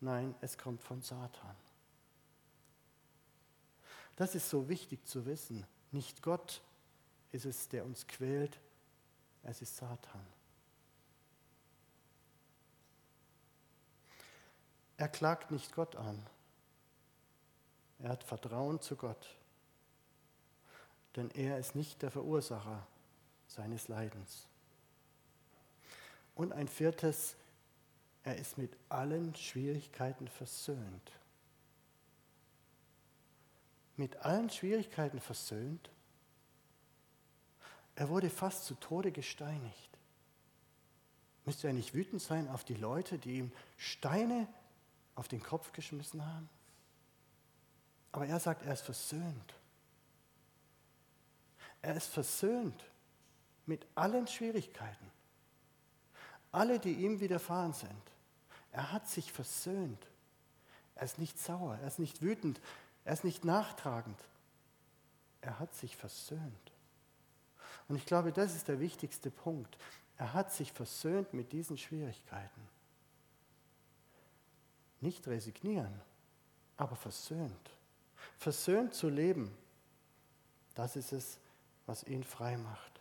Nein, 0.00 0.34
es 0.40 0.56
kommt 0.56 0.82
von 0.82 1.02
Satan. 1.02 1.56
Das 4.16 4.34
ist 4.34 4.48
so 4.48 4.68
wichtig 4.68 5.06
zu 5.06 5.26
wissen. 5.26 5.66
Nicht 5.90 6.22
Gott 6.22 6.62
ist 7.32 7.46
es, 7.46 7.68
der 7.68 7.84
uns 7.84 8.06
quält, 8.06 8.60
es 9.44 9.62
ist 9.62 9.76
Satan. 9.76 10.26
Er 14.96 15.08
klagt 15.08 15.50
nicht 15.50 15.74
Gott 15.74 15.96
an. 15.96 16.24
Er 17.98 18.10
hat 18.10 18.24
Vertrauen 18.24 18.80
zu 18.80 18.96
Gott 18.96 19.36
denn 21.16 21.30
er 21.30 21.58
ist 21.58 21.74
nicht 21.74 22.02
der 22.02 22.10
Verursacher 22.10 22.86
seines 23.46 23.88
Leidens. 23.88 24.46
Und 26.34 26.52
ein 26.52 26.66
viertes, 26.66 27.36
er 28.24 28.36
ist 28.36 28.58
mit 28.58 28.76
allen 28.88 29.34
Schwierigkeiten 29.36 30.26
versöhnt. 30.26 31.12
Mit 33.96 34.16
allen 34.16 34.50
Schwierigkeiten 34.50 35.20
versöhnt. 35.20 35.90
Er 37.96 38.08
wurde 38.08 38.30
fast 38.30 38.64
zu 38.64 38.74
Tode 38.74 39.12
gesteinigt. 39.12 39.90
Müsste 41.44 41.66
er 41.66 41.72
nicht 41.72 41.94
wütend 41.94 42.22
sein 42.22 42.48
auf 42.48 42.64
die 42.64 42.74
Leute, 42.74 43.18
die 43.18 43.38
ihm 43.38 43.52
Steine 43.76 44.48
auf 45.14 45.28
den 45.28 45.42
Kopf 45.42 45.72
geschmissen 45.72 46.24
haben? 46.24 46.48
Aber 48.12 48.26
er 48.26 48.40
sagt, 48.40 48.62
er 48.62 48.72
ist 48.72 48.82
versöhnt. 48.82 49.54
Er 51.82 51.94
ist 51.96 52.06
versöhnt 52.06 52.84
mit 53.66 53.86
allen 53.94 54.26
Schwierigkeiten. 54.26 55.10
Alle, 56.50 56.78
die 56.78 56.92
ihm 56.92 57.20
widerfahren 57.20 57.72
sind. 57.72 57.90
Er 58.72 58.92
hat 58.92 59.08
sich 59.08 59.32
versöhnt. 59.32 60.06
Er 60.94 61.02
ist 61.02 61.18
nicht 61.18 61.38
sauer, 61.38 61.76
er 61.80 61.88
ist 61.88 61.98
nicht 61.98 62.22
wütend, 62.22 62.60
er 63.04 63.12
ist 63.12 63.24
nicht 63.24 63.44
nachtragend. 63.44 64.18
Er 65.40 65.58
hat 65.58 65.74
sich 65.74 65.96
versöhnt. 65.96 66.73
Und 67.88 67.96
ich 67.96 68.06
glaube, 68.06 68.32
das 68.32 68.54
ist 68.54 68.68
der 68.68 68.80
wichtigste 68.80 69.30
Punkt. 69.30 69.76
Er 70.16 70.32
hat 70.32 70.52
sich 70.52 70.72
versöhnt 70.72 71.34
mit 71.34 71.52
diesen 71.52 71.76
Schwierigkeiten. 71.76 72.60
Nicht 75.00 75.26
resignieren, 75.26 76.00
aber 76.76 76.96
versöhnt. 76.96 77.70
Versöhnt 78.38 78.94
zu 78.94 79.08
leben, 79.08 79.54
das 80.74 80.96
ist 80.96 81.12
es, 81.12 81.38
was 81.86 82.04
ihn 82.04 82.24
frei 82.24 82.56
macht. 82.56 83.00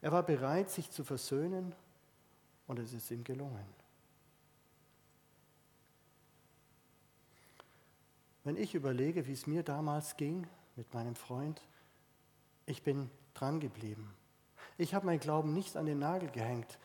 Er 0.00 0.12
war 0.12 0.22
bereit, 0.22 0.70
sich 0.70 0.90
zu 0.90 1.02
versöhnen 1.02 1.74
und 2.66 2.78
es 2.78 2.92
ist 2.92 3.10
ihm 3.10 3.24
gelungen. 3.24 3.66
Wenn 8.44 8.56
ich 8.56 8.74
überlege, 8.74 9.26
wie 9.26 9.32
es 9.32 9.46
mir 9.46 9.62
damals 9.62 10.16
ging 10.16 10.46
mit 10.76 10.94
meinem 10.94 11.16
Freund, 11.16 11.60
ich 12.68 12.82
bin 12.82 13.10
dran 13.34 13.60
geblieben. 13.60 14.14
Ich 14.76 14.94
habe 14.94 15.06
meinen 15.06 15.20
Glauben 15.20 15.54
nicht 15.54 15.76
an 15.76 15.86
den 15.86 15.98
Nagel 15.98 16.30
gehängt. 16.30 16.78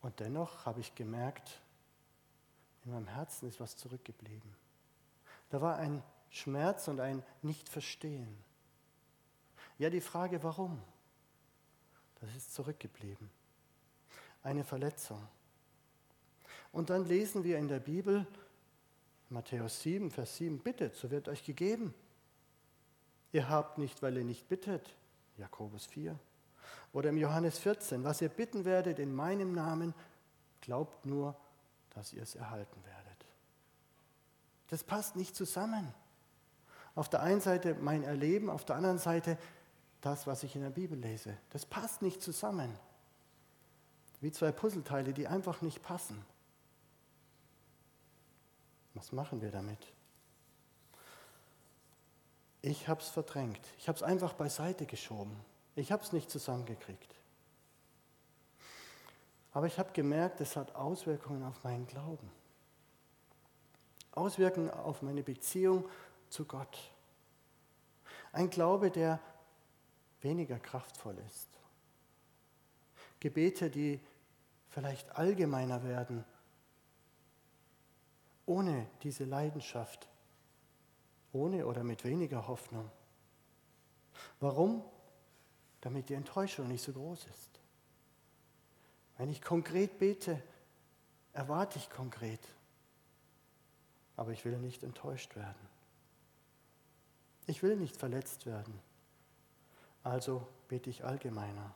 Und 0.00 0.18
dennoch 0.20 0.66
habe 0.66 0.80
ich 0.80 0.94
gemerkt, 0.94 1.60
in 2.84 2.92
meinem 2.92 3.06
Herzen 3.06 3.48
ist 3.48 3.60
was 3.60 3.76
zurückgeblieben. 3.76 4.54
Da 5.50 5.60
war 5.60 5.76
ein 5.76 6.02
Schmerz 6.30 6.88
und 6.88 7.00
ein 7.00 7.22
Nicht-Verstehen. 7.42 8.36
Ja, 9.78 9.90
die 9.90 10.00
Frage, 10.00 10.42
warum? 10.42 10.82
Das 12.20 12.34
ist 12.34 12.54
zurückgeblieben. 12.54 13.30
Eine 14.42 14.64
Verletzung. 14.64 15.26
Und 16.72 16.90
dann 16.90 17.04
lesen 17.04 17.44
wir 17.44 17.58
in 17.58 17.68
der 17.68 17.80
Bibel, 17.80 18.26
Matthäus 19.28 19.82
7, 19.82 20.10
Vers 20.10 20.36
7, 20.36 20.58
bittet, 20.60 20.94
so 20.96 21.10
wird 21.10 21.28
euch 21.28 21.44
gegeben. 21.44 21.94
Ihr 23.32 23.48
habt 23.48 23.78
nicht, 23.78 24.02
weil 24.02 24.16
ihr 24.16 24.24
nicht 24.24 24.48
bittet. 24.48 24.94
Jakobus 25.36 25.86
4. 25.86 26.18
Oder 26.92 27.10
im 27.10 27.18
Johannes 27.18 27.58
14, 27.58 28.04
was 28.04 28.22
ihr 28.22 28.28
bitten 28.28 28.64
werdet 28.64 28.98
in 28.98 29.14
meinem 29.14 29.52
Namen, 29.52 29.94
glaubt 30.60 31.04
nur, 31.04 31.36
dass 31.90 32.12
ihr 32.12 32.22
es 32.22 32.34
erhalten 32.34 32.82
werdet. 32.84 33.26
Das 34.68 34.82
passt 34.82 35.16
nicht 35.16 35.36
zusammen. 35.36 35.92
Auf 36.94 37.08
der 37.08 37.22
einen 37.22 37.40
Seite 37.40 37.74
mein 37.74 38.02
Erleben, 38.02 38.48
auf 38.48 38.64
der 38.64 38.76
anderen 38.76 38.98
Seite 38.98 39.38
das, 40.00 40.26
was 40.26 40.42
ich 40.42 40.56
in 40.56 40.62
der 40.62 40.70
Bibel 40.70 40.98
lese. 40.98 41.36
Das 41.50 41.66
passt 41.66 42.02
nicht 42.02 42.22
zusammen. 42.22 42.78
Wie 44.20 44.32
zwei 44.32 44.52
Puzzleteile, 44.52 45.12
die 45.12 45.26
einfach 45.26 45.60
nicht 45.60 45.82
passen. 45.82 46.24
Was 48.94 49.12
machen 49.12 49.42
wir 49.42 49.50
damit? 49.50 49.92
Ich 52.66 52.88
habe 52.88 53.00
es 53.00 53.08
verdrängt. 53.10 53.60
Ich 53.78 53.86
habe 53.86 53.94
es 53.94 54.02
einfach 54.02 54.32
beiseite 54.32 54.86
geschoben. 54.86 55.36
Ich 55.76 55.92
habe 55.92 56.02
es 56.02 56.12
nicht 56.12 56.28
zusammengekriegt. 56.28 57.14
Aber 59.52 59.68
ich 59.68 59.78
habe 59.78 59.92
gemerkt, 59.92 60.40
es 60.40 60.56
hat 60.56 60.74
Auswirkungen 60.74 61.44
auf 61.44 61.62
meinen 61.62 61.86
Glauben. 61.86 62.28
Auswirkungen 64.10 64.70
auf 64.70 65.00
meine 65.00 65.22
Beziehung 65.22 65.88
zu 66.28 66.44
Gott. 66.44 66.76
Ein 68.32 68.50
Glaube, 68.50 68.90
der 68.90 69.20
weniger 70.20 70.58
kraftvoll 70.58 71.16
ist. 71.24 71.48
Gebete, 73.20 73.70
die 73.70 74.00
vielleicht 74.70 75.08
allgemeiner 75.12 75.84
werden, 75.84 76.24
ohne 78.44 78.88
diese 79.04 79.24
Leidenschaft, 79.24 80.08
ohne 81.36 81.66
oder 81.66 81.84
mit 81.84 82.04
weniger 82.04 82.48
Hoffnung. 82.48 82.90
Warum? 84.40 84.82
Damit 85.80 86.08
die 86.08 86.14
Enttäuschung 86.14 86.68
nicht 86.68 86.82
so 86.82 86.92
groß 86.92 87.26
ist. 87.26 87.60
Wenn 89.18 89.30
ich 89.30 89.42
konkret 89.42 89.98
bete, 89.98 90.42
erwarte 91.32 91.78
ich 91.78 91.90
konkret. 91.90 92.40
Aber 94.16 94.32
ich 94.32 94.44
will 94.44 94.58
nicht 94.58 94.82
enttäuscht 94.82 95.36
werden. 95.36 95.68
Ich 97.46 97.62
will 97.62 97.76
nicht 97.76 97.96
verletzt 97.96 98.46
werden. 98.46 98.80
Also 100.02 100.46
bete 100.68 100.90
ich 100.90 101.04
allgemeiner. 101.04 101.74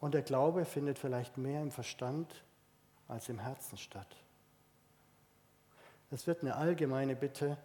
Und 0.00 0.14
der 0.14 0.22
Glaube 0.22 0.64
findet 0.64 0.98
vielleicht 0.98 1.38
mehr 1.38 1.62
im 1.62 1.70
Verstand 1.70 2.44
als 3.08 3.28
im 3.28 3.38
Herzen 3.38 3.78
statt. 3.78 4.16
Es 6.10 6.26
wird 6.26 6.42
eine 6.42 6.56
allgemeine 6.56 7.14
Bitte 7.14 7.56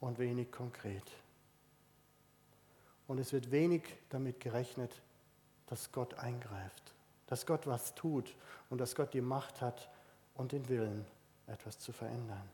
und 0.00 0.18
wenig 0.18 0.50
konkret. 0.52 1.04
Und 3.08 3.18
es 3.18 3.32
wird 3.32 3.50
wenig 3.50 3.82
damit 4.08 4.38
gerechnet, 4.40 5.00
dass 5.66 5.90
Gott 5.90 6.14
eingreift, 6.14 6.94
dass 7.26 7.46
Gott 7.46 7.66
was 7.66 7.94
tut 7.94 8.34
und 8.70 8.78
dass 8.78 8.94
Gott 8.94 9.14
die 9.14 9.20
Macht 9.20 9.60
hat 9.60 9.88
und 10.34 10.52
den 10.52 10.68
Willen, 10.68 11.04
etwas 11.46 11.78
zu 11.78 11.92
verändern. 11.92 12.48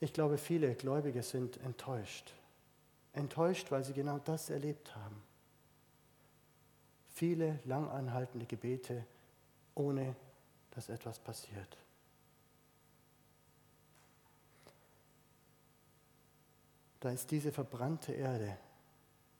Ich 0.00 0.12
glaube, 0.12 0.38
viele 0.38 0.74
Gläubige 0.74 1.22
sind 1.22 1.58
enttäuscht. 1.58 2.32
Enttäuscht, 3.12 3.70
weil 3.70 3.84
sie 3.84 3.92
genau 3.92 4.18
das 4.18 4.50
erlebt 4.50 4.94
haben. 4.96 5.22
Viele 7.12 7.60
langanhaltende 7.64 8.44
Gebete, 8.44 9.04
ohne 9.74 10.16
dass 10.74 10.88
etwas 10.88 11.18
passiert. 11.18 11.76
Da 17.00 17.10
ist 17.10 17.30
diese 17.30 17.52
verbrannte 17.52 18.12
Erde 18.12 18.56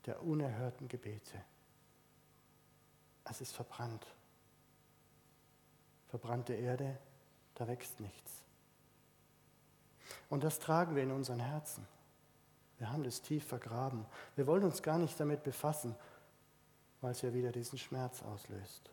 der 0.05 0.21
unerhörten 0.21 0.87
Gebete. 0.87 1.41
Es 3.23 3.41
ist 3.41 3.53
verbrannt. 3.53 4.05
Verbrannte 6.09 6.53
Erde, 6.53 6.97
da 7.55 7.67
wächst 7.67 7.99
nichts. 7.99 8.43
Und 10.29 10.43
das 10.43 10.59
tragen 10.59 10.95
wir 10.95 11.03
in 11.03 11.11
unseren 11.11 11.39
Herzen. 11.39 11.87
Wir 12.77 12.91
haben 12.91 13.03
das 13.03 13.21
tief 13.21 13.45
vergraben. 13.45 14.05
Wir 14.35 14.45
wollen 14.47 14.63
uns 14.63 14.83
gar 14.83 14.99
nicht 14.99 15.19
damit 15.19 15.43
befassen, 15.43 15.95
weil 17.01 17.11
es 17.11 17.21
ja 17.21 17.33
wieder 17.33 17.51
diesen 17.51 17.79
Schmerz 17.79 18.21
auslöst. 18.21 18.91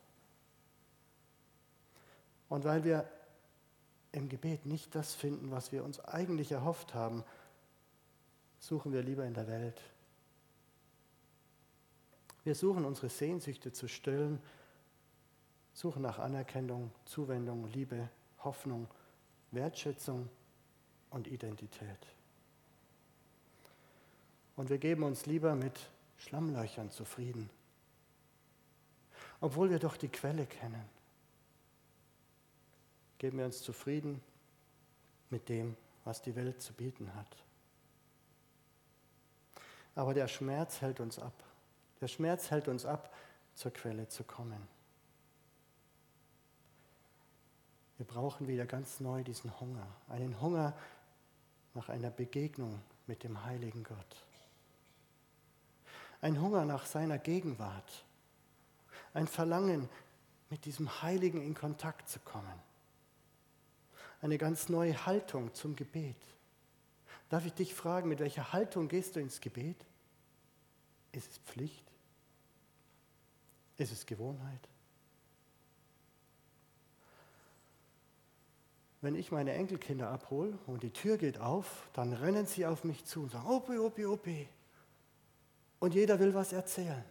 Und 2.52 2.64
weil 2.64 2.84
wir 2.84 3.08
im 4.12 4.28
Gebet 4.28 4.66
nicht 4.66 4.94
das 4.94 5.14
finden, 5.14 5.50
was 5.50 5.72
wir 5.72 5.82
uns 5.82 6.00
eigentlich 6.00 6.52
erhofft 6.52 6.92
haben, 6.92 7.24
suchen 8.58 8.92
wir 8.92 9.02
lieber 9.02 9.24
in 9.24 9.32
der 9.32 9.48
Welt. 9.48 9.80
Wir 12.44 12.54
suchen 12.54 12.84
unsere 12.84 13.08
Sehnsüchte 13.08 13.72
zu 13.72 13.88
stillen, 13.88 14.38
suchen 15.72 16.02
nach 16.02 16.18
Anerkennung, 16.18 16.90
Zuwendung, 17.06 17.70
Liebe, 17.72 18.10
Hoffnung, 18.44 18.86
Wertschätzung 19.50 20.28
und 21.08 21.28
Identität. 21.28 22.06
Und 24.56 24.68
wir 24.68 24.76
geben 24.76 25.04
uns 25.04 25.24
lieber 25.24 25.54
mit 25.54 25.88
Schlammlöchern 26.18 26.90
zufrieden, 26.90 27.48
obwohl 29.40 29.70
wir 29.70 29.78
doch 29.78 29.96
die 29.96 30.10
Quelle 30.10 30.44
kennen. 30.44 31.01
Geben 33.22 33.38
wir 33.38 33.44
uns 33.44 33.62
zufrieden 33.62 34.20
mit 35.30 35.48
dem, 35.48 35.76
was 36.02 36.22
die 36.22 36.34
Welt 36.34 36.60
zu 36.60 36.72
bieten 36.72 37.14
hat. 37.14 37.36
Aber 39.94 40.12
der 40.12 40.26
Schmerz 40.26 40.80
hält 40.80 40.98
uns 40.98 41.20
ab. 41.20 41.32
Der 42.00 42.08
Schmerz 42.08 42.50
hält 42.50 42.66
uns 42.66 42.84
ab, 42.84 43.14
zur 43.54 43.72
Quelle 43.72 44.08
zu 44.08 44.24
kommen. 44.24 44.66
Wir 47.96 48.06
brauchen 48.06 48.48
wieder 48.48 48.66
ganz 48.66 48.98
neu 48.98 49.22
diesen 49.22 49.60
Hunger, 49.60 49.86
einen 50.08 50.40
Hunger 50.40 50.76
nach 51.74 51.90
einer 51.90 52.10
Begegnung 52.10 52.82
mit 53.06 53.22
dem 53.22 53.44
heiligen 53.44 53.84
Gott. 53.84 54.26
Ein 56.20 56.40
Hunger 56.40 56.64
nach 56.64 56.86
seiner 56.86 57.18
Gegenwart. 57.18 58.04
Ein 59.14 59.28
Verlangen, 59.28 59.88
mit 60.50 60.64
diesem 60.64 61.02
Heiligen 61.02 61.40
in 61.40 61.54
Kontakt 61.54 62.08
zu 62.08 62.18
kommen. 62.18 62.71
Eine 64.22 64.38
ganz 64.38 64.68
neue 64.68 65.04
Haltung 65.04 65.52
zum 65.52 65.76
Gebet. 65.76 66.16
Darf 67.28 67.44
ich 67.44 67.52
dich 67.52 67.74
fragen, 67.74 68.08
mit 68.08 68.20
welcher 68.20 68.52
Haltung 68.52 68.88
gehst 68.88 69.16
du 69.16 69.20
ins 69.20 69.40
Gebet? 69.40 69.84
Ist 71.10 71.30
es 71.32 71.38
Pflicht? 71.38 71.84
Ist 73.76 73.92
es 73.92 74.06
Gewohnheit? 74.06 74.68
Wenn 79.00 79.16
ich 79.16 79.32
meine 79.32 79.52
Enkelkinder 79.54 80.08
abhole 80.08 80.56
und 80.68 80.84
die 80.84 80.92
Tür 80.92 81.18
geht 81.18 81.38
auf, 81.38 81.88
dann 81.92 82.12
rennen 82.12 82.46
sie 82.46 82.64
auf 82.64 82.84
mich 82.84 83.04
zu 83.04 83.22
und 83.22 83.32
sagen, 83.32 83.48
Opi, 83.48 83.76
Opi, 83.76 84.06
Opi. 84.06 84.48
Und 85.80 85.94
jeder 85.94 86.20
will 86.20 86.32
was 86.32 86.52
erzählen. 86.52 87.04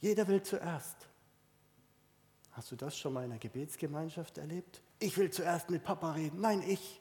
Jeder 0.00 0.26
will 0.26 0.42
zuerst. 0.42 0.96
Hast 2.52 2.72
du 2.72 2.76
das 2.76 2.96
schon 2.96 3.12
mal 3.12 3.24
in 3.24 3.32
einer 3.32 3.38
Gebetsgemeinschaft 3.38 4.38
erlebt? 4.38 4.80
Ich 5.00 5.16
will 5.16 5.30
zuerst 5.30 5.70
mit 5.70 5.82
Papa 5.82 6.12
reden. 6.12 6.40
Nein, 6.40 6.62
ich. 6.62 7.00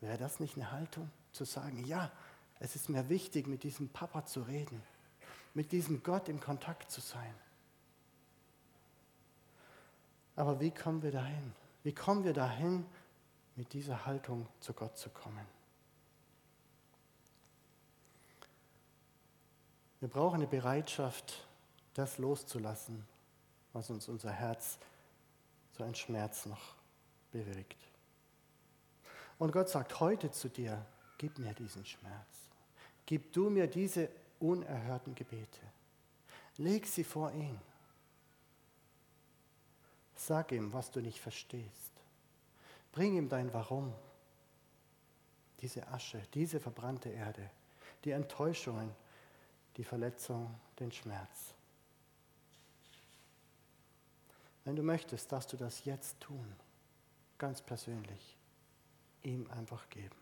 Wäre 0.00 0.16
das 0.16 0.40
nicht 0.40 0.56
eine 0.56 0.70
Haltung, 0.70 1.10
zu 1.32 1.44
sagen, 1.44 1.84
ja, 1.84 2.10
es 2.60 2.76
ist 2.76 2.88
mir 2.88 3.08
wichtig, 3.08 3.46
mit 3.46 3.64
diesem 3.64 3.88
Papa 3.88 4.24
zu 4.24 4.42
reden, 4.42 4.82
mit 5.54 5.72
diesem 5.72 6.02
Gott 6.02 6.28
im 6.28 6.40
Kontakt 6.40 6.90
zu 6.90 7.00
sein. 7.00 7.34
Aber 10.36 10.60
wie 10.60 10.70
kommen 10.70 11.02
wir 11.02 11.10
dahin? 11.10 11.52
Wie 11.82 11.94
kommen 11.94 12.24
wir 12.24 12.32
dahin, 12.32 12.86
mit 13.56 13.72
dieser 13.72 14.06
Haltung 14.06 14.48
zu 14.60 14.72
Gott 14.72 14.96
zu 14.96 15.10
kommen? 15.10 15.46
Wir 20.00 20.08
brauchen 20.08 20.36
eine 20.36 20.46
Bereitschaft, 20.46 21.46
das 21.94 22.18
loszulassen, 22.18 23.06
was 23.72 23.90
uns 23.90 24.08
unser 24.08 24.30
Herz 24.30 24.78
so 25.76 25.84
ein 25.84 25.94
Schmerz 25.94 26.46
noch 26.46 26.74
bewirkt. 27.30 27.76
Und 29.38 29.52
Gott 29.52 29.68
sagt 29.68 30.00
heute 30.00 30.30
zu 30.30 30.48
dir, 30.48 30.84
gib 31.18 31.38
mir 31.38 31.54
diesen 31.54 31.84
Schmerz. 31.84 32.26
Gib 33.06 33.32
du 33.32 33.50
mir 33.50 33.66
diese 33.66 34.08
unerhörten 34.38 35.14
Gebete. 35.14 35.60
Leg 36.58 36.86
sie 36.86 37.04
vor 37.04 37.32
ihn. 37.32 37.58
Sag 40.14 40.52
ihm, 40.52 40.72
was 40.72 40.90
du 40.90 41.00
nicht 41.00 41.18
verstehst. 41.18 41.92
Bring 42.92 43.16
ihm 43.16 43.28
dein 43.28 43.52
Warum. 43.52 43.92
Diese 45.60 45.88
Asche, 45.88 46.20
diese 46.34 46.60
verbrannte 46.60 47.08
Erde, 47.08 47.48
die 48.04 48.10
Enttäuschungen, 48.10 48.94
die 49.76 49.84
Verletzung, 49.84 50.54
den 50.78 50.92
Schmerz. 50.92 51.54
Wenn 54.64 54.76
du 54.76 54.82
möchtest, 54.82 55.32
darfst 55.32 55.52
du 55.52 55.56
das 55.56 55.84
jetzt 55.84 56.20
tun, 56.20 56.46
ganz 57.38 57.60
persönlich 57.60 58.36
ihm 59.22 59.48
einfach 59.50 59.88
geben. 59.88 60.16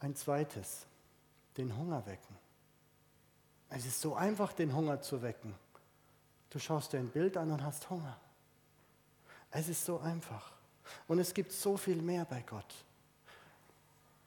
Ein 0.00 0.14
zweites, 0.14 0.86
den 1.56 1.76
Hunger 1.76 2.04
wecken. 2.06 2.36
Es 3.68 3.86
ist 3.86 4.00
so 4.00 4.14
einfach, 4.14 4.52
den 4.52 4.74
Hunger 4.74 5.00
zu 5.00 5.22
wecken. 5.22 5.54
Du 6.50 6.58
schaust 6.58 6.92
dir 6.92 6.98
ein 6.98 7.10
Bild 7.10 7.36
an 7.36 7.50
und 7.50 7.62
hast 7.62 7.88
Hunger. 7.90 8.16
Es 9.50 9.68
ist 9.68 9.84
so 9.84 9.98
einfach. 9.98 10.52
Und 11.08 11.18
es 11.18 11.34
gibt 11.34 11.52
so 11.52 11.76
viel 11.76 12.00
mehr 12.00 12.24
bei 12.24 12.42
Gott. 12.42 12.74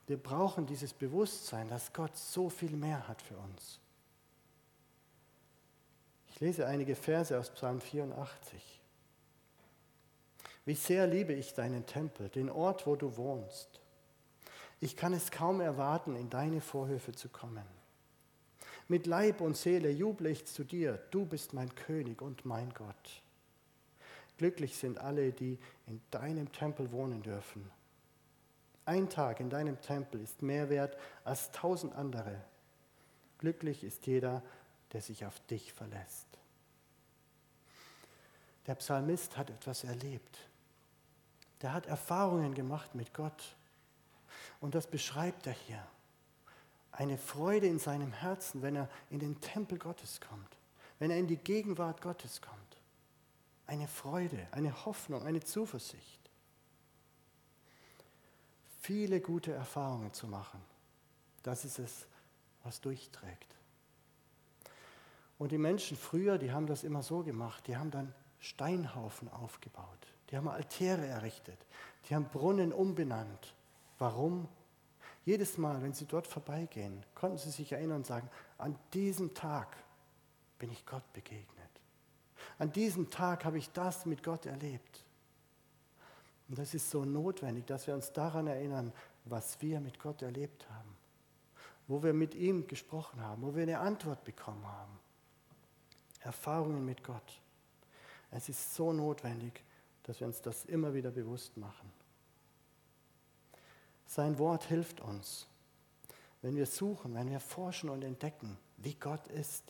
Wir 0.08 0.18
brauchen 0.18 0.66
dieses 0.66 0.92
Bewusstsein, 0.92 1.70
dass 1.70 1.94
Gott 1.94 2.18
so 2.18 2.50
viel 2.50 2.72
mehr 2.72 3.08
hat 3.08 3.22
für 3.22 3.38
uns. 3.38 3.80
Ich 6.40 6.46
lese 6.46 6.68
einige 6.68 6.96
Verse 6.96 7.38
aus 7.38 7.50
Psalm 7.50 7.82
84. 7.82 8.80
Wie 10.64 10.74
sehr 10.74 11.06
liebe 11.06 11.34
ich 11.34 11.54
deinen 11.54 11.86
Tempel, 11.86 12.30
den 12.30 12.50
Ort, 12.50 12.88
wo 12.88 12.96
du 12.96 13.18
wohnst. 13.18 13.82
Ich 14.80 14.96
kann 14.96 15.12
es 15.12 15.32
kaum 15.32 15.60
erwarten, 15.60 16.16
in 16.16 16.30
deine 16.30 16.62
Vorhöfe 16.62 17.12
zu 17.12 17.28
kommen. 17.28 17.66
Mit 18.88 19.06
Leib 19.06 19.42
und 19.42 19.58
Seele 19.58 19.90
juble 19.90 20.30
ich 20.30 20.46
zu 20.46 20.64
dir, 20.64 20.98
du 21.12 21.26
bist 21.26 21.52
mein 21.52 21.76
König 21.76 22.22
und 22.22 22.46
mein 22.46 22.74
Gott. 22.74 23.22
Glücklich 24.38 24.78
sind 24.78 24.98
alle, 24.98 25.34
die 25.34 25.60
in 25.88 26.00
deinem 26.10 26.54
Tempel 26.54 26.94
wohnen 26.94 27.22
dürfen. 27.22 27.70
Ein 28.86 29.10
Tag 29.10 29.42
in 29.42 29.50
deinem 29.50 29.82
Tempel 29.82 30.22
ist 30.22 30.42
mehr 30.42 30.70
wert 30.70 30.96
als 31.26 31.52
tausend 31.52 31.94
andere. 31.96 32.42
Glücklich 33.40 33.84
ist 33.84 34.08
jeder, 34.08 34.32
der 34.32 34.44
sich 35.02 35.26
auf 35.26 35.40
dich 35.48 35.74
verlässt. 35.74 36.28
Der 38.68 38.76
Psalmist 38.76 39.38
hat 39.38 39.50
etwas 39.50 39.84
erlebt 39.84 40.50
der 41.62 41.74
hat 41.74 41.88
Erfahrungen 41.88 42.54
gemacht 42.54 42.96
mit 42.96 43.14
Gott. 43.14 43.56
Und 44.60 44.76
das 44.76 44.88
beschreibt 44.88 45.48
er 45.48 45.54
hier. 45.54 45.86
eine 46.92 47.18
Freude 47.18 47.68
in 47.68 47.80
seinem 47.80 48.12
Herzen, 48.12 48.62
wenn 48.62 48.76
er 48.76 48.90
in 49.10 49.20
den 49.20 49.40
Tempel 49.40 49.78
Gottes 49.78 50.20
kommt, 50.20 50.58
wenn 50.98 51.12
er 51.12 51.18
in 51.18 51.28
die 51.28 51.38
Gegenwart 51.38 52.02
Gottes 52.02 52.42
kommt. 52.42 52.58
Eine 53.68 53.88
Freude, 53.88 54.48
eine 54.52 54.86
Hoffnung, 54.86 55.24
eine 55.24 55.40
Zuversicht. 55.40 56.20
Viele 58.82 59.22
gute 59.22 59.54
Erfahrungen 59.54 60.12
zu 60.14 60.28
machen, 60.28 60.60
das 61.44 61.64
ist 61.64 61.80
es, 61.80 62.06
was 62.64 62.82
durchträgt. 62.82 63.56
Und 65.40 65.54
die 65.54 65.58
Menschen 65.58 65.98
früher, 65.98 66.38
die 66.38 66.52
haben 66.52 66.68
das 66.68 66.84
immer 66.84 67.02
so 67.02 67.24
gemacht, 67.24 67.66
die 67.66 67.78
haben 67.78 67.90
dann 67.90 68.14
Steinhaufen 68.40 69.30
aufgebaut, 69.30 70.14
die 70.30 70.38
haben 70.38 70.48
Altäre 70.50 71.06
errichtet, 71.08 71.58
die 72.08 72.16
haben 72.16 72.26
Brunnen 72.26 72.72
umbenannt. 72.72 73.56
Warum? 73.98 74.48
Jedes 75.26 75.58
Mal, 75.58 75.82
wenn 75.82 75.94
sie 75.94 76.06
dort 76.06 76.28
vorbeigehen, 76.28 77.04
konnten 77.16 77.38
sie 77.38 77.52
sich 77.52 77.72
erinnern 77.72 77.98
und 77.98 78.06
sagen, 78.06 78.30
an 78.58 78.78
diesem 78.94 79.34
Tag 79.34 79.78
bin 80.60 80.72
ich 80.72 80.86
Gott 80.86 81.12
begegnet. 81.14 81.48
An 82.58 82.72
diesem 82.72 83.10
Tag 83.10 83.46
habe 83.46 83.58
ich 83.58 83.72
das 83.72 84.06
mit 84.06 84.24
Gott 84.24 84.46
erlebt. 84.46 85.06
Und 86.50 86.58
das 86.58 86.74
ist 86.74 86.90
so 86.90 87.06
notwendig, 87.06 87.66
dass 87.66 87.88
wir 87.88 87.94
uns 87.94 88.12
daran 88.12 88.48
erinnern, 88.48 88.92
was 89.26 89.62
wir 89.62 89.80
mit 89.80 90.00
Gott 90.00 90.22
erlebt 90.22 90.70
haben, 90.70 90.98
wo 91.88 92.04
wir 92.04 92.14
mit 92.14 92.36
ihm 92.36 92.68
gesprochen 92.68 93.22
haben, 93.22 93.42
wo 93.42 93.56
wir 93.56 93.64
eine 93.64 93.80
Antwort 93.80 94.24
bekommen 94.26 94.66
haben. 94.66 95.00
Erfahrungen 96.22 96.86
mit 96.86 97.04
Gott. 97.04 97.42
Es 98.32 98.50
ist 98.50 98.76
so 98.76 98.94
notwendig, 98.94 99.64
dass 100.04 100.20
wir 100.20 100.28
uns 100.28 100.42
das 100.42 100.66
immer 100.66 100.94
wieder 100.94 101.12
bewusst 101.12 101.58
machen. 101.58 101.92
Sein 104.06 104.38
Wort 104.40 104.64
hilft 104.66 105.02
uns, 105.02 105.48
wenn 106.42 106.56
wir 106.56 106.66
suchen, 106.66 107.14
wenn 107.14 107.30
wir 107.30 107.40
forschen 107.40 107.90
und 107.90 108.04
entdecken, 108.04 108.58
wie 108.78 108.96
Gott 108.96 109.28
ist. 109.28 109.64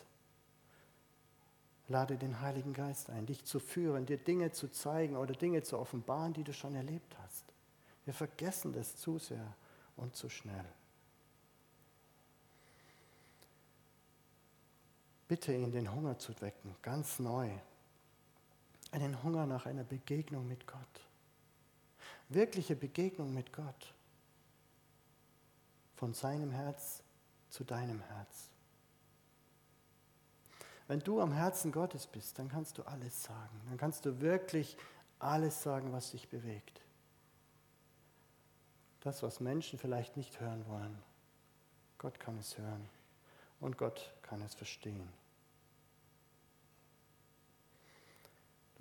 Lade 1.88 2.17
den 2.17 2.39
Heiligen 2.39 2.73
Geist 2.73 3.09
ein, 3.09 3.25
dich 3.25 3.43
zu 3.43 3.59
führen, 3.59 4.05
dir 4.05 4.17
Dinge 4.17 4.51
zu 4.51 4.71
zeigen 4.71 5.17
oder 5.17 5.33
Dinge 5.33 5.63
zu 5.63 5.77
offenbaren, 5.77 6.33
die 6.33 6.43
du 6.43 6.53
schon 6.53 6.75
erlebt 6.75 7.15
hast. 7.23 7.45
Wir 8.05 8.13
vergessen 8.13 8.73
das 8.73 8.95
zu 8.95 9.17
sehr 9.17 9.55
und 9.97 10.15
zu 10.15 10.29
schnell. 10.29 10.65
Bitte 15.30 15.54
ihn, 15.54 15.72
den 15.72 15.94
Hunger 15.94 16.18
zu 16.18 16.34
wecken, 16.42 16.76
ganz 16.82 17.20
neu. 17.20 17.52
Einen 18.92 19.22
Hunger 19.22 19.46
nach 19.46 19.68
einer 19.68 19.84
Begegnung 19.84 20.48
mit 20.48 20.65
Gott. 20.65 20.80
Wirkliche 22.30 22.76
Begegnung 22.76 23.32
mit 23.32 23.54
Gott. 23.54 23.94
Von 25.98 26.15
seinem 26.15 26.50
Herz 26.50 27.04
zu 27.52 27.63
deinem 27.63 28.02
Herz. 28.02 28.50
Wenn 30.88 31.00
du 31.00 31.22
am 31.22 31.32
Herzen 31.32 31.72
Gottes 31.72 32.08
bist, 32.08 32.39
dann 32.39 32.50
kannst 32.50 32.80
du 32.80 32.84
alles 32.84 33.22
sagen. 33.24 33.62
Dann 33.68 33.78
kannst 33.78 34.08
du 34.08 34.22
wirklich 34.22 34.78
alles 35.20 35.62
sagen, 35.62 35.94
was 35.94 36.10
dich 36.10 36.28
bewegt. 36.28 36.82
Das, 39.02 39.22
was 39.22 39.39
Menschen 39.39 39.78
vielleicht 39.78 40.18
nicht 40.18 40.39
hören 40.39 40.65
wollen. 40.68 40.98
Gott 42.00 42.20
kann 42.20 42.39
es 42.39 42.58
hören 42.58 42.89
und 43.60 43.78
Gott 43.78 44.12
kann 44.24 44.42
es 44.42 44.56
verstehen. 44.56 45.18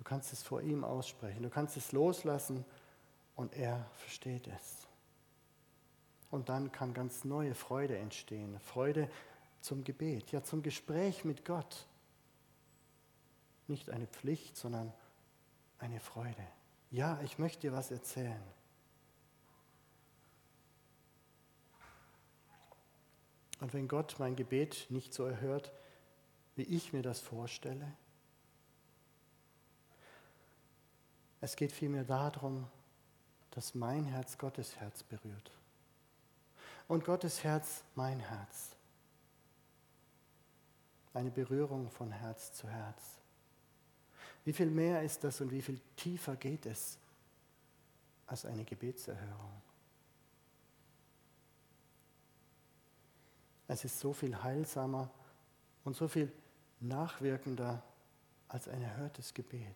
Kannst 0.09 0.33
es 0.33 0.41
vor 0.41 0.63
ihm 0.63 0.83
aussprechen, 0.83 1.43
du 1.43 1.51
kannst 1.51 1.77
es 1.77 1.91
loslassen 1.91 2.65
und 3.35 3.55
er 3.55 3.85
versteht 3.93 4.47
es. 4.47 4.87
Und 6.31 6.49
dann 6.49 6.71
kann 6.71 6.95
ganz 6.95 7.25
neue 7.25 7.53
Freude 7.53 7.95
entstehen, 7.95 8.59
Freude 8.59 9.07
zum 9.61 9.83
Gebet, 9.83 10.31
ja 10.31 10.43
zum 10.43 10.63
Gespräch 10.63 11.25
mit 11.25 11.45
Gott. 11.45 11.85
Nicht 13.67 13.91
eine 13.91 14.07
Pflicht, 14.07 14.57
sondern 14.57 14.91
eine 15.77 15.99
Freude. 15.99 16.47
Ja, 16.89 17.21
ich 17.21 17.37
möchte 17.37 17.61
dir 17.61 17.73
was 17.73 17.91
erzählen. 17.91 18.41
Und 23.59 23.75
wenn 23.75 23.87
Gott 23.87 24.15
mein 24.17 24.35
Gebet 24.35 24.87
nicht 24.89 25.13
so 25.13 25.25
erhört, 25.25 25.71
wie 26.55 26.63
ich 26.63 26.93
mir 26.93 27.03
das 27.03 27.19
vorstelle, 27.19 27.95
es 31.41 31.55
geht 31.55 31.71
vielmehr 31.71 32.03
darum, 32.03 32.67
dass 33.51 33.73
mein 33.73 34.05
Herz 34.05 34.37
Gottes 34.37 34.75
Herz 34.79 35.03
berührt. 35.03 35.51
Und 36.87 37.05
Gottes 37.05 37.43
Herz 37.43 37.83
mein 37.95 38.19
Herz. 38.19 38.75
Eine 41.13 41.31
Berührung 41.31 41.89
von 41.89 42.11
Herz 42.11 42.53
zu 42.53 42.67
Herz. 42.67 43.17
Wie 44.45 44.53
viel 44.53 44.69
mehr 44.69 45.03
ist 45.03 45.23
das 45.23 45.41
und 45.41 45.51
wie 45.51 45.61
viel 45.61 45.79
tiefer 45.95 46.35
geht 46.35 46.65
es 46.65 46.97
als 48.27 48.45
eine 48.45 48.63
Gebetserhörung? 48.63 49.61
Es 53.67 53.85
ist 53.85 53.99
so 53.99 54.13
viel 54.13 54.41
heilsamer 54.41 55.09
und 55.83 55.95
so 55.95 56.07
viel 56.07 56.31
nachwirkender 56.79 57.83
als 58.47 58.67
ein 58.67 58.81
erhörtes 58.81 59.33
Gebet. 59.33 59.75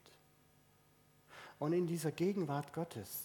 Und 1.63 1.71
in 1.71 1.87
dieser 1.87 2.11
Gegenwart 2.11 2.73
Gottes 2.73 3.23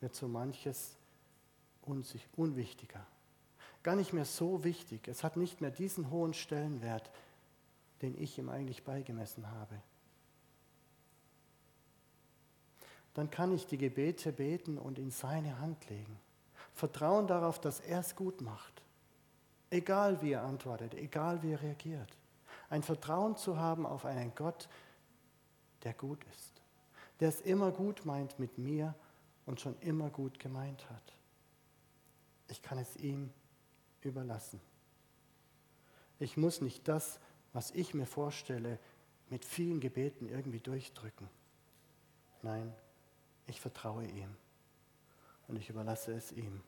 wird 0.00 0.16
so 0.16 0.26
manches 0.26 0.96
unwichtiger. 2.34 3.06
Gar 3.84 3.94
nicht 3.94 4.12
mehr 4.12 4.24
so 4.24 4.64
wichtig. 4.64 5.06
Es 5.06 5.22
hat 5.22 5.36
nicht 5.36 5.60
mehr 5.60 5.70
diesen 5.70 6.10
hohen 6.10 6.34
Stellenwert, 6.34 7.08
den 8.02 8.20
ich 8.20 8.36
ihm 8.36 8.48
eigentlich 8.48 8.82
beigemessen 8.82 9.48
habe. 9.48 9.80
Dann 13.14 13.30
kann 13.30 13.54
ich 13.54 13.68
die 13.68 13.78
Gebete 13.78 14.32
beten 14.32 14.76
und 14.76 14.98
in 14.98 15.12
seine 15.12 15.60
Hand 15.60 15.88
legen. 15.88 16.18
Vertrauen 16.74 17.28
darauf, 17.28 17.60
dass 17.60 17.78
er 17.78 18.00
es 18.00 18.16
gut 18.16 18.40
macht. 18.40 18.82
Egal 19.70 20.20
wie 20.20 20.32
er 20.32 20.42
antwortet, 20.42 20.94
egal 20.94 21.44
wie 21.44 21.52
er 21.52 21.62
reagiert. 21.62 22.10
Ein 22.68 22.82
Vertrauen 22.82 23.36
zu 23.36 23.56
haben 23.56 23.86
auf 23.86 24.04
einen 24.04 24.34
Gott, 24.34 24.68
der 25.84 25.94
gut 25.94 26.24
ist. 26.24 26.57
Der 27.20 27.28
es 27.28 27.40
immer 27.40 27.72
gut 27.72 28.04
meint 28.04 28.38
mit 28.38 28.58
mir 28.58 28.94
und 29.46 29.60
schon 29.60 29.76
immer 29.80 30.10
gut 30.10 30.38
gemeint 30.38 30.88
hat. 30.90 31.16
Ich 32.48 32.62
kann 32.62 32.78
es 32.78 32.96
ihm 32.96 33.30
überlassen. 34.02 34.60
Ich 36.20 36.36
muss 36.36 36.60
nicht 36.60 36.86
das, 36.88 37.18
was 37.52 37.70
ich 37.72 37.94
mir 37.94 38.06
vorstelle, 38.06 38.78
mit 39.30 39.44
vielen 39.44 39.80
Gebeten 39.80 40.28
irgendwie 40.28 40.60
durchdrücken. 40.60 41.28
Nein, 42.42 42.72
ich 43.46 43.60
vertraue 43.60 44.04
ihm 44.04 44.36
und 45.48 45.56
ich 45.56 45.68
überlasse 45.68 46.12
es 46.12 46.32
ihm. 46.32 46.62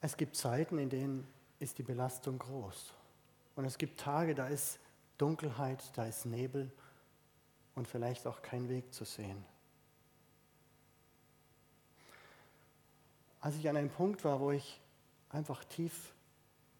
Es 0.00 0.16
gibt 0.16 0.34
Zeiten, 0.34 0.78
in 0.78 0.90
denen 0.90 1.28
ist 1.60 1.78
die 1.78 1.84
Belastung 1.84 2.38
groß. 2.38 2.92
Und 3.56 3.64
es 3.64 3.78
gibt 3.78 4.00
Tage, 4.00 4.34
da 4.34 4.46
ist 4.46 4.78
Dunkelheit, 5.18 5.82
da 5.96 6.06
ist 6.06 6.24
Nebel 6.24 6.70
und 7.74 7.86
vielleicht 7.86 8.26
auch 8.26 8.42
kein 8.42 8.68
Weg 8.68 8.92
zu 8.92 9.04
sehen. 9.04 9.44
Als 13.40 13.56
ich 13.56 13.68
an 13.68 13.76
einem 13.76 13.90
Punkt 13.90 14.24
war, 14.24 14.40
wo 14.40 14.52
ich 14.52 14.80
einfach 15.30 15.64
tief 15.64 16.14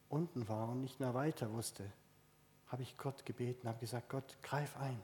unten 0.09 0.49
war 0.49 0.69
und 0.69 0.81
nicht 0.81 1.01
mehr 1.01 1.15
weiter 1.15 1.53
wusste, 1.53 1.91
habe 2.69 2.83
ich 2.83 2.97
Gott 2.97 3.27
gebeten, 3.27 3.69
habe 3.69 3.81
gesagt, 3.81 4.09
Gott, 4.09 4.37
greif 4.43 4.77
ein. 4.77 5.01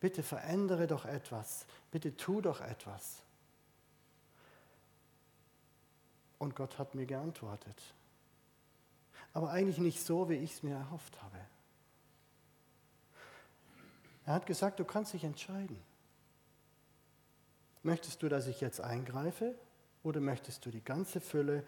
Bitte 0.00 0.22
verändere 0.22 0.86
doch 0.86 1.04
etwas. 1.04 1.66
Bitte 1.90 2.16
tu 2.16 2.40
doch 2.40 2.60
etwas. 2.60 3.22
Und 6.38 6.56
Gott 6.56 6.78
hat 6.78 6.94
mir 6.94 7.04
geantwortet. 7.04 7.76
Aber 9.32 9.50
eigentlich 9.50 9.78
nicht 9.78 10.04
so, 10.04 10.28
wie 10.28 10.34
ich 10.34 10.54
es 10.54 10.62
mir 10.62 10.74
erhofft 10.74 11.20
habe. 11.22 11.38
Er 14.26 14.34
hat 14.34 14.46
gesagt, 14.46 14.78
du 14.78 14.84
kannst 14.84 15.12
dich 15.12 15.24
entscheiden. 15.24 15.76
Möchtest 17.82 18.22
du, 18.22 18.28
dass 18.28 18.46
ich 18.46 18.60
jetzt 18.60 18.80
eingreife 18.80 19.54
oder 20.02 20.20
möchtest 20.20 20.64
du 20.66 20.70
die 20.70 20.84
ganze 20.84 21.20
Fülle, 21.20 21.64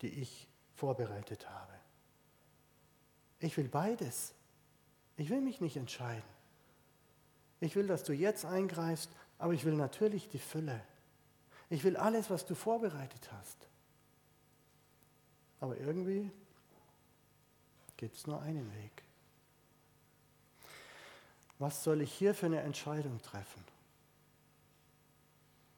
die 0.00 0.08
ich 0.08 0.48
vorbereitet 0.74 1.48
habe? 1.48 1.72
Ich 3.40 3.56
will 3.56 3.68
beides. 3.68 4.34
Ich 5.16 5.30
will 5.30 5.40
mich 5.40 5.60
nicht 5.60 5.76
entscheiden. 5.76 6.22
Ich 7.60 7.76
will, 7.76 7.86
dass 7.86 8.04
du 8.04 8.12
jetzt 8.12 8.44
eingreifst, 8.44 9.10
aber 9.38 9.52
ich 9.52 9.64
will 9.64 9.74
natürlich 9.74 10.28
die 10.28 10.38
Fülle. 10.38 10.80
Ich 11.68 11.84
will 11.84 11.96
alles, 11.96 12.30
was 12.30 12.46
du 12.46 12.54
vorbereitet 12.54 13.30
hast. 13.32 13.68
Aber 15.60 15.76
irgendwie 15.76 16.30
gibt 18.00 18.16
es 18.16 18.26
nur 18.26 18.40
einen 18.40 18.72
Weg. 18.76 19.02
Was 21.58 21.84
soll 21.84 22.00
ich 22.00 22.10
hier 22.10 22.34
für 22.34 22.46
eine 22.46 22.62
Entscheidung 22.62 23.20
treffen? 23.20 23.62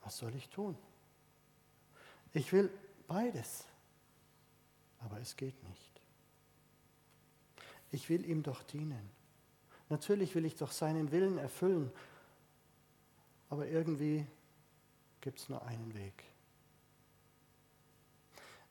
Was 0.05 0.19
soll 0.19 0.33
ich 0.37 0.49
tun? 0.49 0.79
Ich 2.33 2.53
will 2.53 2.71
beides, 3.09 3.65
aber 5.01 5.19
es 5.19 5.37
geht 5.37 5.61
nicht. 5.69 6.01
Ich 7.91 8.09
will 8.09 8.25
ihm 8.25 8.45
doch 8.45 8.63
dienen. 8.63 9.11
Natürlich 9.89 10.37
will 10.37 10.45
ich 10.45 10.55
doch 10.55 10.71
seinen 10.71 11.11
Willen 11.11 11.39
erfüllen, 11.39 11.91
aber 13.51 13.67
irgendwie 13.67 14.25
gibt 15.21 15.41
es 15.41 15.49
nur 15.49 15.61
einen 15.67 15.93
Weg. 15.95 16.23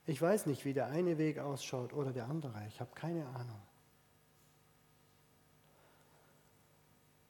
Ich 0.06 0.22
weiß 0.22 0.48
nicht, 0.48 0.66
wie 0.66 0.74
der 0.74 0.88
eine 0.88 1.18
Weg 1.18 1.40
ausschaut 1.40 1.94
oder 1.94 2.12
der 2.12 2.26
andere. 2.26 2.66
Ich 2.68 2.80
habe 2.80 2.92
keine 2.96 3.26
Ahnung. 3.28 3.62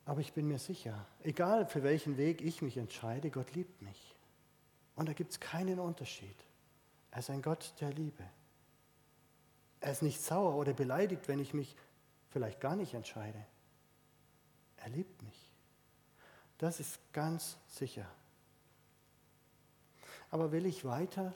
Aber 0.05 0.21
ich 0.21 0.33
bin 0.33 0.47
mir 0.47 0.59
sicher, 0.59 1.05
egal 1.21 1.65
für 1.65 1.83
welchen 1.83 2.17
Weg 2.17 2.41
ich 2.41 2.61
mich 2.61 2.77
entscheide, 2.77 3.29
Gott 3.29 3.53
liebt 3.53 3.81
mich. 3.81 4.15
Und 4.95 5.07
da 5.07 5.13
gibt 5.13 5.31
es 5.31 5.39
keinen 5.39 5.79
Unterschied. 5.79 6.35
Er 7.11 7.19
ist 7.19 7.29
ein 7.29 7.41
Gott 7.41 7.73
der 7.79 7.91
Liebe. 7.91 8.23
Er 9.79 9.91
ist 9.91 10.01
nicht 10.01 10.21
sauer 10.21 10.55
oder 10.55 10.73
beleidigt, 10.73 11.27
wenn 11.27 11.39
ich 11.39 11.53
mich 11.53 11.75
vielleicht 12.29 12.59
gar 12.59 12.75
nicht 12.75 12.93
entscheide. 12.93 13.45
Er 14.77 14.89
liebt 14.89 15.21
mich. 15.21 15.49
Das 16.57 16.79
ist 16.79 16.99
ganz 17.13 17.57
sicher. 17.67 18.05
Aber 20.29 20.51
will 20.51 20.65
ich 20.65 20.85
weiter 20.85 21.33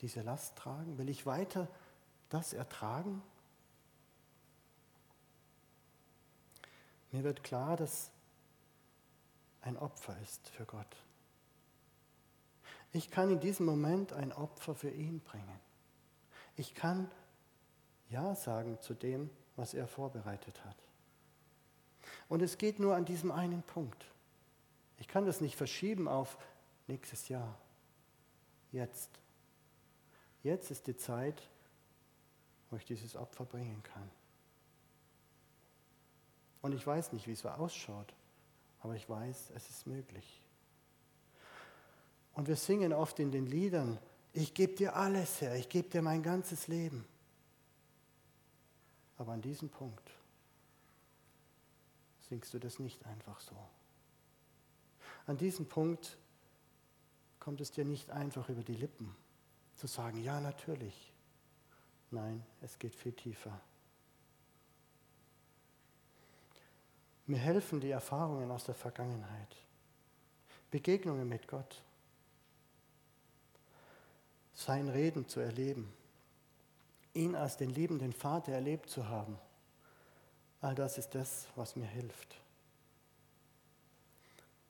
diese 0.00 0.22
Last 0.22 0.56
tragen? 0.56 0.98
Will 0.98 1.08
ich 1.08 1.26
weiter 1.26 1.68
das 2.28 2.52
ertragen? 2.52 3.22
Mir 7.12 7.24
wird 7.24 7.42
klar, 7.42 7.76
dass 7.76 8.10
ein 9.62 9.76
Opfer 9.76 10.16
ist 10.22 10.48
für 10.48 10.64
Gott. 10.64 10.96
Ich 12.92 13.10
kann 13.10 13.30
in 13.30 13.40
diesem 13.40 13.66
Moment 13.66 14.12
ein 14.12 14.32
Opfer 14.32 14.74
für 14.74 14.90
ihn 14.90 15.20
bringen. 15.20 15.60
Ich 16.56 16.74
kann 16.74 17.10
Ja 18.08 18.34
sagen 18.34 18.78
zu 18.80 18.94
dem, 18.94 19.30
was 19.56 19.74
er 19.74 19.86
vorbereitet 19.86 20.64
hat. 20.64 20.76
Und 22.28 22.42
es 22.42 22.58
geht 22.58 22.80
nur 22.80 22.96
an 22.96 23.04
diesem 23.04 23.30
einen 23.30 23.62
Punkt. 23.62 24.04
Ich 24.98 25.08
kann 25.08 25.26
das 25.26 25.40
nicht 25.40 25.56
verschieben 25.56 26.08
auf 26.08 26.38
nächstes 26.86 27.28
Jahr. 27.28 27.56
Jetzt. 28.72 29.10
Jetzt 30.42 30.70
ist 30.70 30.86
die 30.86 30.96
Zeit, 30.96 31.42
wo 32.70 32.76
ich 32.76 32.84
dieses 32.84 33.16
Opfer 33.16 33.44
bringen 33.44 33.82
kann. 33.82 34.10
Und 36.62 36.72
ich 36.72 36.86
weiß 36.86 37.12
nicht, 37.12 37.26
wie 37.26 37.32
es 37.32 37.40
so 37.40 37.48
ausschaut, 37.48 38.14
aber 38.80 38.94
ich 38.94 39.08
weiß, 39.08 39.50
es 39.54 39.70
ist 39.70 39.86
möglich. 39.86 40.40
Und 42.34 42.48
wir 42.48 42.56
singen 42.56 42.92
oft 42.92 43.18
in 43.18 43.30
den 43.30 43.46
Liedern, 43.46 43.98
ich 44.32 44.54
gebe 44.54 44.74
dir 44.74 44.96
alles 44.96 45.40
her, 45.40 45.56
ich 45.56 45.68
gebe 45.68 45.88
dir 45.88 46.02
mein 46.02 46.22
ganzes 46.22 46.68
Leben. 46.68 47.04
Aber 49.18 49.32
an 49.32 49.42
diesem 49.42 49.68
Punkt 49.68 50.10
singst 52.28 52.54
du 52.54 52.58
das 52.58 52.78
nicht 52.78 53.04
einfach 53.06 53.40
so. 53.40 53.56
An 55.26 55.36
diesem 55.36 55.66
Punkt 55.66 56.16
kommt 57.40 57.60
es 57.60 57.72
dir 57.72 57.84
nicht 57.84 58.10
einfach 58.10 58.48
über 58.48 58.62
die 58.62 58.74
Lippen 58.74 59.14
zu 59.80 59.86
sagen, 59.86 60.22
ja 60.22 60.40
natürlich. 60.40 61.10
Nein, 62.10 62.44
es 62.60 62.78
geht 62.78 62.94
viel 62.94 63.12
tiefer. 63.12 63.58
Mir 67.26 67.38
helfen 67.38 67.80
die 67.80 67.90
Erfahrungen 67.90 68.50
aus 68.50 68.64
der 68.64 68.74
Vergangenheit, 68.74 69.56
Begegnungen 70.70 71.28
mit 71.28 71.48
Gott, 71.48 71.82
sein 74.52 74.88
Reden 74.88 75.26
zu 75.28 75.40
erleben, 75.40 75.90
ihn 77.14 77.34
als 77.34 77.56
den 77.56 77.70
liebenden 77.70 78.12
Vater 78.12 78.52
erlebt 78.52 78.90
zu 78.90 79.08
haben. 79.08 79.38
All 80.60 80.74
das 80.74 80.98
ist 80.98 81.14
das, 81.14 81.46
was 81.54 81.76
mir 81.76 81.86
hilft. 81.86 82.36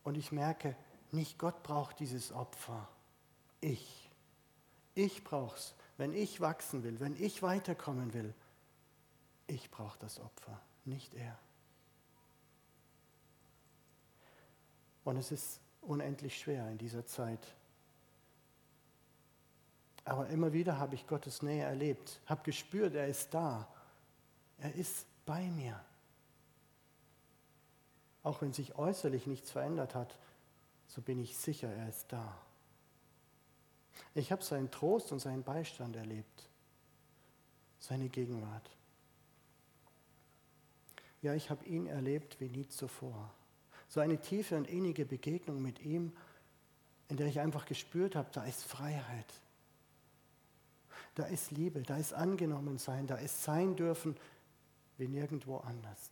Und 0.05 0.17
ich 0.17 0.31
merke, 0.31 0.77
nicht 1.11 1.39
Gott 1.39 1.65
braucht 1.65 1.99
dieses 1.99 2.31
Opfer, 2.31 2.87
ich. 3.61 4.00
Ich 5.01 5.25
brauche 5.25 5.57
es, 5.57 5.75
wenn 5.97 6.13
ich 6.13 6.43
wachsen 6.43 6.83
will, 6.83 7.01
wenn 7.01 7.17
ich 7.17 7.43
weiterkommen 7.43 8.13
will. 8.13 8.35
Ich 9.47 9.71
brauche 9.71 9.99
das 9.99 10.21
Opfer, 10.21 10.61
nicht 10.85 11.15
er. 11.15 11.39
Und 15.05 15.17
es 15.17 15.33
ist 15.33 15.59
unendlich 15.81 16.39
schwer 16.39 16.69
in 16.69 16.77
dieser 16.77 17.07
Zeit. 17.07 17.41
Aber 20.05 20.29
immer 20.29 20.53
wieder 20.53 20.79
habe 20.79 20.97
ich 20.97 21.07
Gottes 21.07 21.41
Nähe 21.41 21.65
erlebt, 21.65 22.21
habe 22.27 22.43
gespürt, 22.43 22.95
er 22.95 23.09
ist 23.09 23.33
da. 23.33 23.67
Er 24.59 24.75
ist 24.75 25.07
bei 25.25 25.45
mir. 25.49 25.83
Auch 28.23 28.43
wenn 28.43 28.53
sich 28.53 28.77
äußerlich 28.77 29.27
nichts 29.27 29.51
verändert 29.51 29.95
hat, 29.95 30.19
so 30.89 31.01
bin 31.01 31.19
ich 31.19 31.39
sicher, 31.39 31.73
er 31.73 31.89
ist 31.89 32.13
da. 32.13 32.37
Ich 34.15 34.33
habe 34.33 34.43
seinen 34.43 34.71
Trost 34.71 35.13
und 35.13 35.21
seinen 35.21 35.43
Beistand 35.43 35.97
erlebt, 35.97 36.49
seine 37.79 38.09
Gegenwart. 38.09 38.71
Ja, 41.23 41.35
ich 41.35 41.51
habe 41.51 41.65
ihn 41.67 41.87
erlebt 41.87 42.41
wie 42.41 42.49
nie 42.49 42.67
zuvor. 42.69 43.33
So 43.89 44.01
eine 44.01 44.21
tiefe 44.21 44.57
und 44.57 44.69
innige 44.69 45.05
Begegnung 45.05 45.61
mit 45.61 45.81
ihm, 45.81 46.13
in 47.09 47.17
der 47.17 47.27
ich 47.27 47.41
einfach 47.41 47.67
gespürt 47.67 48.15
habe, 48.15 48.31
da 48.33 48.45
ist 48.45 48.65
Freiheit. 48.65 49.35
Da 51.15 51.25
ist 51.25 51.51
Liebe, 51.51 51.83
da 51.83 51.97
ist 51.97 52.13
angenommen 52.13 52.79
sein, 52.79 53.07
da 53.07 53.17
ist 53.17 53.43
sein 53.43 53.77
dürfen 53.77 54.17
wie 54.97 55.09
nirgendwo 55.09 55.59
anders. 55.59 56.11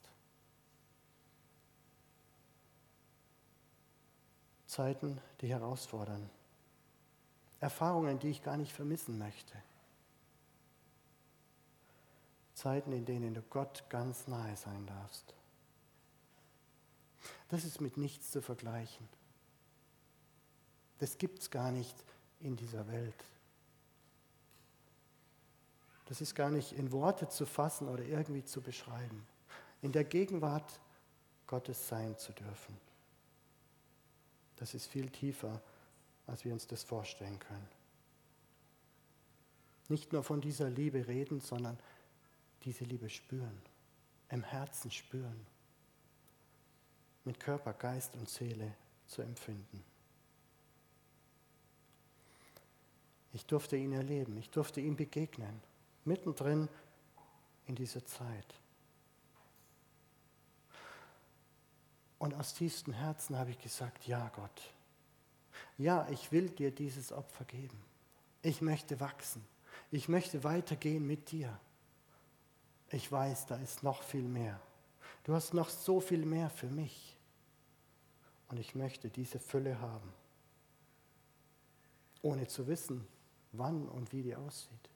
Zeiten, 4.66 5.20
die 5.40 5.48
herausfordern. 5.48 6.28
Erfahrungen, 7.60 8.18
die 8.18 8.28
ich 8.28 8.42
gar 8.42 8.56
nicht 8.56 8.72
vermissen 8.72 9.18
möchte. 9.18 9.54
Zeiten, 12.54 12.92
in 12.92 13.04
denen 13.04 13.34
du 13.34 13.42
Gott 13.42 13.84
ganz 13.88 14.26
nahe 14.26 14.56
sein 14.56 14.86
darfst. 14.86 15.34
Das 17.48 17.64
ist 17.64 17.80
mit 17.80 17.96
nichts 17.96 18.30
zu 18.30 18.42
vergleichen. 18.42 19.08
Das 20.98 21.18
gibt 21.18 21.40
es 21.40 21.50
gar 21.50 21.70
nicht 21.70 21.96
in 22.40 22.56
dieser 22.56 22.86
Welt. 22.88 23.24
Das 26.06 26.20
ist 26.20 26.34
gar 26.34 26.50
nicht 26.50 26.72
in 26.72 26.90
Worte 26.90 27.28
zu 27.28 27.46
fassen 27.46 27.88
oder 27.88 28.02
irgendwie 28.02 28.44
zu 28.44 28.60
beschreiben. 28.60 29.26
In 29.82 29.92
der 29.92 30.04
Gegenwart 30.04 30.80
Gottes 31.46 31.88
sein 31.88 32.16
zu 32.18 32.32
dürfen. 32.32 32.76
Das 34.56 34.74
ist 34.74 34.86
viel 34.86 35.10
tiefer, 35.10 35.60
als 36.28 36.44
wir 36.44 36.52
uns 36.52 36.66
das 36.66 36.84
vorstellen 36.84 37.38
können. 37.38 37.68
Nicht 39.88 40.12
nur 40.12 40.22
von 40.22 40.40
dieser 40.40 40.68
Liebe 40.68 41.06
reden, 41.08 41.40
sondern 41.40 41.78
diese 42.64 42.84
Liebe 42.84 43.08
spüren, 43.08 43.62
im 44.28 44.42
Herzen 44.42 44.90
spüren, 44.90 45.46
mit 47.24 47.40
Körper, 47.40 47.72
Geist 47.72 48.14
und 48.16 48.28
Seele 48.28 48.74
zu 49.06 49.22
empfinden. 49.22 49.82
Ich 53.32 53.46
durfte 53.46 53.76
ihn 53.76 53.92
erleben, 53.92 54.36
ich 54.36 54.50
durfte 54.50 54.80
ihm 54.80 54.96
begegnen, 54.96 55.60
mittendrin 56.04 56.68
in 57.66 57.74
dieser 57.74 58.04
Zeit. 58.04 58.54
Und 62.18 62.34
aus 62.34 62.54
tiefstem 62.54 62.94
Herzen 62.94 63.38
habe 63.38 63.50
ich 63.50 63.60
gesagt, 63.60 64.06
ja 64.06 64.28
Gott, 64.34 64.72
ja, 65.78 66.08
ich 66.10 66.32
will 66.32 66.50
dir 66.50 66.72
dieses 66.72 67.12
Opfer 67.12 67.44
geben. 67.44 67.78
Ich 68.42 68.60
möchte 68.60 69.00
wachsen. 69.00 69.44
Ich 69.90 70.08
möchte 70.08 70.44
weitergehen 70.44 71.06
mit 71.06 71.30
dir. 71.30 71.58
Ich 72.90 73.10
weiß, 73.10 73.46
da 73.46 73.56
ist 73.56 73.82
noch 73.82 74.02
viel 74.02 74.28
mehr. 74.28 74.60
Du 75.24 75.34
hast 75.34 75.54
noch 75.54 75.68
so 75.68 76.00
viel 76.00 76.24
mehr 76.24 76.50
für 76.50 76.68
mich. 76.68 77.16
Und 78.48 78.58
ich 78.58 78.74
möchte 78.74 79.08
diese 79.08 79.38
Fülle 79.38 79.80
haben, 79.80 80.12
ohne 82.22 82.46
zu 82.46 82.66
wissen, 82.66 83.06
wann 83.52 83.86
und 83.88 84.12
wie 84.12 84.22
die 84.22 84.34
aussieht. 84.34 84.90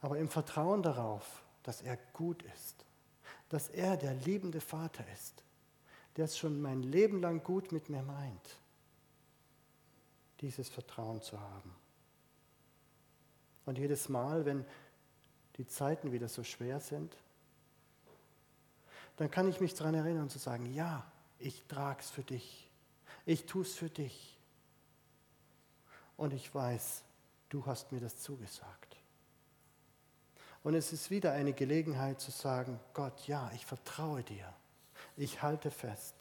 Aber 0.00 0.18
im 0.18 0.28
Vertrauen 0.28 0.82
darauf, 0.82 1.42
dass 1.62 1.80
er 1.80 1.96
gut 2.12 2.42
ist, 2.42 2.84
dass 3.48 3.70
er 3.70 3.96
der 3.96 4.14
liebende 4.14 4.60
Vater 4.60 5.04
ist, 5.14 5.42
der 6.16 6.26
es 6.26 6.36
schon 6.36 6.60
mein 6.60 6.82
Leben 6.82 7.22
lang 7.22 7.42
gut 7.42 7.72
mit 7.72 7.88
mir 7.88 8.02
meint, 8.02 8.58
dieses 10.40 10.68
Vertrauen 10.68 11.22
zu 11.22 11.40
haben. 11.40 11.74
Und 13.66 13.78
jedes 13.78 14.08
Mal, 14.08 14.44
wenn 14.44 14.64
die 15.56 15.66
Zeiten 15.66 16.12
wieder 16.12 16.28
so 16.28 16.42
schwer 16.42 16.80
sind, 16.80 17.16
dann 19.16 19.30
kann 19.30 19.48
ich 19.48 19.60
mich 19.60 19.74
daran 19.74 19.94
erinnern 19.94 20.28
zu 20.28 20.38
sagen, 20.38 20.72
ja, 20.74 21.06
ich 21.38 21.62
trage 21.68 22.00
es 22.00 22.10
für 22.10 22.22
dich, 22.22 22.68
ich 23.26 23.46
tue 23.46 23.62
es 23.62 23.74
für 23.74 23.88
dich. 23.88 24.36
Und 26.16 26.32
ich 26.32 26.54
weiß, 26.54 27.02
du 27.48 27.64
hast 27.66 27.92
mir 27.92 28.00
das 28.00 28.18
zugesagt. 28.18 28.96
Und 30.62 30.74
es 30.74 30.92
ist 30.92 31.10
wieder 31.10 31.32
eine 31.32 31.52
Gelegenheit 31.52 32.20
zu 32.20 32.30
sagen, 32.30 32.80
Gott, 32.94 33.26
ja, 33.26 33.50
ich 33.54 33.66
vertraue 33.66 34.22
dir. 34.22 34.52
Ich 35.16 35.42
halte 35.42 35.70
fest. 35.70 36.14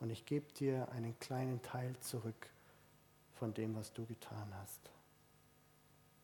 Und 0.00 0.10
ich 0.10 0.26
gebe 0.26 0.52
dir 0.52 0.88
einen 0.90 1.18
kleinen 1.18 1.62
Teil 1.62 1.98
zurück 2.00 2.48
von 3.34 3.54
dem, 3.54 3.74
was 3.74 3.92
du 3.92 4.04
getan 4.06 4.52
hast. 4.60 4.80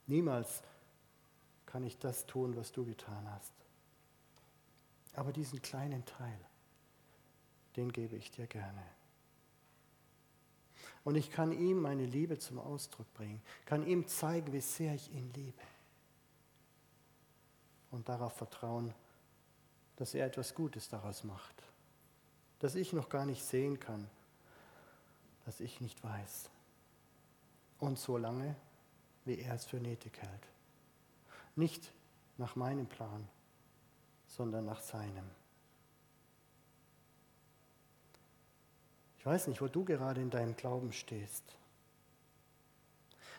Niemals 0.06 0.62
kann 1.66 1.84
ich 1.84 1.98
das 1.98 2.26
tun, 2.26 2.56
was 2.56 2.72
du 2.72 2.84
getan 2.84 3.30
hast. 3.30 3.52
Aber 5.14 5.32
diesen 5.32 5.62
kleinen 5.62 6.04
Teil, 6.04 6.38
den 7.76 7.92
gebe 7.92 8.16
ich 8.16 8.30
dir 8.30 8.46
gerne. 8.46 8.82
Und 11.04 11.16
ich 11.16 11.30
kann 11.30 11.52
ihm 11.52 11.80
meine 11.80 12.06
Liebe 12.06 12.38
zum 12.38 12.58
Ausdruck 12.58 13.12
bringen, 13.14 13.42
kann 13.64 13.86
ihm 13.86 14.06
zeigen, 14.06 14.52
wie 14.52 14.60
sehr 14.60 14.94
ich 14.94 15.10
ihn 15.12 15.32
liebe. 15.34 15.62
Und 17.90 18.08
darauf 18.08 18.36
vertrauen, 18.36 18.94
dass 19.96 20.14
er 20.14 20.26
etwas 20.26 20.54
Gutes 20.54 20.88
daraus 20.88 21.24
macht, 21.24 21.62
das 22.62 22.76
ich 22.76 22.92
noch 22.92 23.08
gar 23.08 23.26
nicht 23.26 23.44
sehen 23.44 23.80
kann, 23.80 24.08
das 25.44 25.58
ich 25.58 25.80
nicht 25.80 26.02
weiß. 26.04 26.48
Und 27.80 27.98
so 27.98 28.16
lange, 28.16 28.54
wie 29.24 29.40
er 29.40 29.56
es 29.56 29.64
für 29.64 29.78
nötig 29.78 30.12
hält. 30.20 30.48
Nicht 31.56 31.90
nach 32.38 32.54
meinem 32.54 32.86
Plan, 32.86 33.26
sondern 34.28 34.64
nach 34.64 34.80
seinem. 34.80 35.28
Ich 39.18 39.26
weiß 39.26 39.48
nicht, 39.48 39.60
wo 39.60 39.66
du 39.66 39.84
gerade 39.84 40.20
in 40.20 40.30
deinem 40.30 40.54
Glauben 40.54 40.92
stehst, 40.92 41.42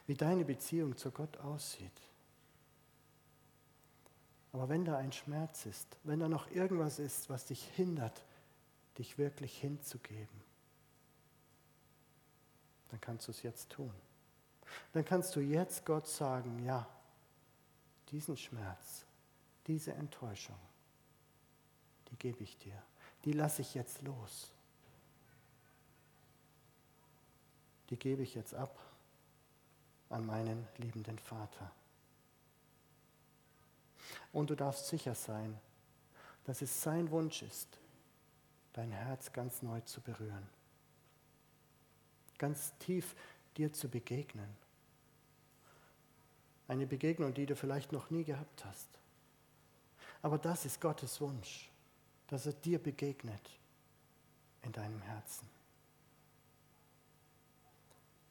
wie 0.05 0.15
deine 0.15 0.43
Beziehung 0.43 0.97
zu 0.97 1.11
Gott 1.11 1.37
aussieht. 1.37 2.01
Aber 4.51 4.67
wenn 4.67 4.83
da 4.83 4.97
ein 4.97 5.13
Schmerz 5.13 5.65
ist, 5.65 5.87
wenn 6.03 6.19
da 6.19 6.27
noch 6.27 6.51
irgendwas 6.51 6.99
ist, 6.99 7.29
was 7.29 7.45
dich 7.45 7.63
hindert, 7.77 8.21
dich 8.97 9.17
wirklich 9.17 9.59
hinzugeben, 9.59 10.41
dann 12.89 13.01
kannst 13.01 13.27
du 13.27 13.31
es 13.31 13.41
jetzt 13.43 13.69
tun. 13.71 13.93
Dann 14.93 15.03
kannst 15.03 15.35
du 15.35 15.39
jetzt 15.39 15.85
Gott 15.85 16.07
sagen, 16.07 16.63
ja, 16.63 16.87
diesen 18.09 18.37
Schmerz, 18.37 19.05
diese 19.67 19.93
Enttäuschung, 19.93 20.59
die 22.09 22.15
gebe 22.17 22.43
ich 22.43 22.57
dir. 22.57 22.81
Die 23.25 23.33
lasse 23.33 23.61
ich 23.61 23.73
jetzt 23.73 24.01
los. 24.01 24.51
Die 27.89 27.97
gebe 27.97 28.21
ich 28.21 28.35
jetzt 28.35 28.53
ab 28.53 28.77
an 30.09 30.25
meinen 30.25 30.67
liebenden 30.77 31.17
Vater. 31.17 31.71
Und 34.31 34.49
du 34.49 34.55
darfst 34.55 34.87
sicher 34.87 35.15
sein, 35.15 35.59
dass 36.45 36.61
es 36.61 36.81
sein 36.81 37.09
Wunsch 37.09 37.41
ist, 37.41 37.79
dein 38.73 38.91
Herz 38.91 39.31
ganz 39.31 39.61
neu 39.61 39.79
zu 39.81 40.01
berühren, 40.01 40.47
ganz 42.37 42.73
tief 42.79 43.15
dir 43.55 43.71
zu 43.71 43.87
begegnen. 43.87 44.49
Eine 46.67 46.87
Begegnung, 46.87 47.33
die 47.33 47.45
du 47.45 47.55
vielleicht 47.55 47.91
noch 47.91 48.09
nie 48.09 48.23
gehabt 48.23 48.65
hast. 48.65 48.87
Aber 50.21 50.37
das 50.37 50.65
ist 50.65 50.81
Gottes 50.81 51.19
Wunsch, 51.21 51.69
dass 52.27 52.45
er 52.45 52.53
dir 52.53 52.81
begegnet 52.81 53.49
in 54.63 54.71
deinem 54.71 55.01
Herzen. 55.01 55.47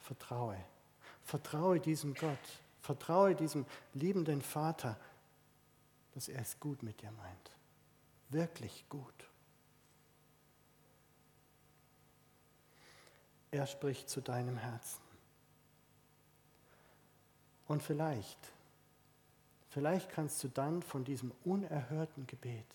Vertraue. 0.00 0.59
Vertraue 1.22 1.78
diesem 1.78 2.14
Gott. 2.14 2.38
Vertraue 2.81 3.35
diesem 3.37 3.64
liebenden 3.94 4.42
Vater, 4.42 4.98
dass 6.14 6.28
er 6.28 6.42
es 6.42 6.59
gut 6.59 6.83
mit 6.83 7.00
dir 7.00 7.12
meint. 7.12 7.50
Wirklich 8.31 8.85
gut. 8.88 9.32
Er 13.53 13.67
spricht 13.67 14.09
zu 14.09 14.21
deinem 14.21 14.57
Herzen. 14.57 15.01
Und 17.69 17.83
vielleicht, 17.83 18.38
vielleicht 19.71 20.11
kannst 20.11 20.43
du 20.43 20.49
dann 20.49 20.83
von 20.83 21.05
diesem 21.05 21.33
unerhörten 21.45 22.27
Gebet 22.27 22.67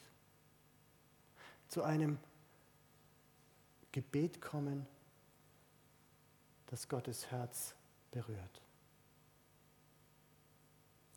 zu 1.67 1.83
einem 1.83 2.17
Gebet 3.91 4.41
kommen, 4.41 4.87
das 6.67 6.87
Gottes 6.87 7.31
Herz 7.31 7.75
berührt. 8.11 8.61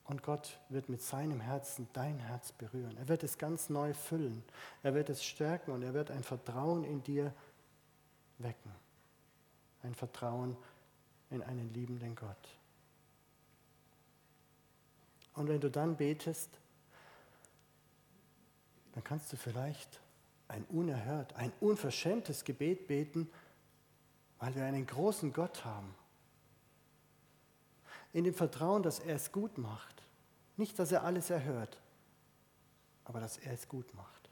Und 0.04 0.22
Gott 0.22 0.58
wird 0.70 0.88
mit 0.88 1.02
seinem 1.02 1.40
Herzen 1.40 1.88
dein 1.92 2.18
Herz 2.18 2.50
berühren. 2.52 2.96
Er 2.96 3.08
wird 3.08 3.22
es 3.22 3.38
ganz 3.38 3.68
neu 3.68 3.94
füllen. 3.94 4.42
Er 4.82 4.94
wird 4.94 5.08
es 5.08 5.22
stärken 5.22 5.70
und 5.70 5.82
er 5.82 5.94
wird 5.94 6.10
ein 6.10 6.24
Vertrauen 6.24 6.82
in 6.82 7.02
dir 7.04 7.32
wecken. 8.38 8.72
Ein 9.82 9.94
Vertrauen 9.94 10.56
in 11.30 11.42
einen 11.42 11.72
liebenden 11.72 12.14
Gott. 12.14 12.36
Und 15.34 15.48
wenn 15.48 15.60
du 15.60 15.70
dann 15.70 15.96
betest, 15.96 16.50
dann 18.92 19.04
kannst 19.04 19.32
du 19.32 19.36
vielleicht 19.36 20.00
ein 20.48 20.64
unerhört, 20.64 21.34
ein 21.36 21.52
unverschämtes 21.60 22.44
Gebet 22.44 22.88
beten, 22.88 23.30
weil 24.38 24.54
wir 24.54 24.64
einen 24.64 24.86
großen 24.86 25.32
Gott 25.32 25.64
haben. 25.64 25.94
In 28.12 28.24
dem 28.24 28.34
Vertrauen, 28.34 28.82
dass 28.82 28.98
er 28.98 29.14
es 29.14 29.30
gut 29.30 29.58
macht. 29.58 30.02
Nicht, 30.56 30.78
dass 30.78 30.90
er 30.90 31.04
alles 31.04 31.30
erhört, 31.30 31.78
aber 33.04 33.20
dass 33.20 33.38
er 33.38 33.52
es 33.52 33.68
gut 33.68 33.94
macht. 33.94 34.28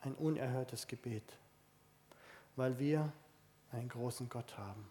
Ein 0.00 0.14
unerhörtes 0.14 0.86
Gebet, 0.86 1.38
weil 2.56 2.78
wir 2.78 3.12
einen 3.72 3.88
großen 3.88 4.28
Gott 4.28 4.56
haben. 4.56 4.88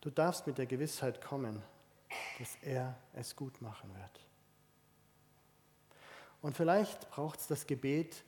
Du 0.00 0.10
darfst 0.10 0.46
mit 0.46 0.58
der 0.58 0.66
Gewissheit 0.66 1.20
kommen, 1.20 1.62
dass 2.38 2.56
er 2.62 2.96
es 3.14 3.34
gut 3.36 3.62
machen 3.62 3.94
wird. 3.94 4.20
Und 6.42 6.56
vielleicht 6.56 7.08
braucht 7.10 7.38
es 7.38 7.46
das 7.46 7.66
Gebet, 7.66 8.24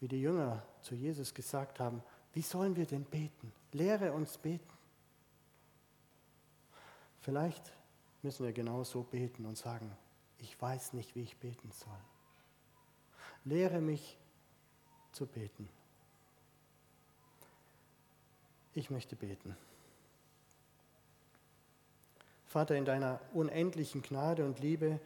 wie 0.00 0.08
die 0.08 0.20
Jünger 0.20 0.62
zu 0.80 0.96
Jesus 0.96 1.32
gesagt 1.32 1.78
haben, 1.78 2.02
wie 2.32 2.42
sollen 2.42 2.74
wir 2.74 2.86
denn 2.86 3.04
beten? 3.04 3.52
Lehre 3.70 4.12
uns 4.12 4.36
beten. 4.36 4.68
Vielleicht 7.20 7.72
müssen 8.22 8.44
wir 8.44 8.52
genau 8.52 8.82
so 8.82 9.04
beten 9.04 9.46
und 9.46 9.56
sagen, 9.56 9.96
ich 10.38 10.60
weiß 10.60 10.94
nicht, 10.94 11.14
wie 11.14 11.22
ich 11.22 11.36
beten 11.36 11.70
soll. 11.70 11.98
Lehre 13.44 13.80
mich 13.80 14.18
zu 15.12 15.26
beten. 15.26 15.68
Ich 18.74 18.90
möchte 18.90 19.16
beten. 19.16 19.56
Vater, 22.46 22.76
in 22.76 22.84
deiner 22.84 23.20
unendlichen 23.32 24.02
Gnade 24.02 24.44
und 24.44 24.60
Liebe 24.60 25.00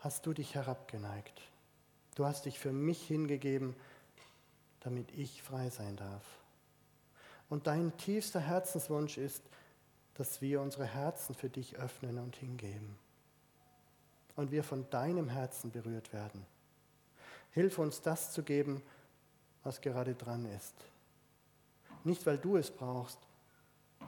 hast 0.00 0.24
du 0.26 0.32
dich 0.32 0.54
herabgeneigt. 0.54 1.40
Du 2.14 2.24
hast 2.24 2.46
dich 2.46 2.58
für 2.58 2.72
mich 2.72 3.06
hingegeben, 3.06 3.76
damit 4.80 5.10
ich 5.12 5.42
frei 5.42 5.70
sein 5.70 5.96
darf. 5.96 6.24
Und 7.48 7.66
dein 7.66 7.96
tiefster 7.96 8.40
Herzenswunsch 8.40 9.18
ist, 9.18 9.42
dass 10.14 10.40
wir 10.40 10.60
unsere 10.60 10.86
Herzen 10.86 11.34
für 11.34 11.50
dich 11.50 11.76
öffnen 11.76 12.18
und 12.18 12.36
hingeben. 12.36 12.98
Und 14.36 14.50
wir 14.50 14.64
von 14.64 14.88
deinem 14.90 15.28
Herzen 15.28 15.70
berührt 15.70 16.12
werden. 16.12 16.46
Hilf 17.52 17.78
uns, 17.78 18.00
das 18.00 18.32
zu 18.32 18.42
geben, 18.42 18.82
was 19.64 19.80
gerade 19.80 20.14
dran 20.14 20.46
ist. 20.46 20.74
Nicht, 22.04 22.24
weil 22.26 22.38
du 22.38 22.56
es 22.56 22.70
brauchst, 22.70 23.18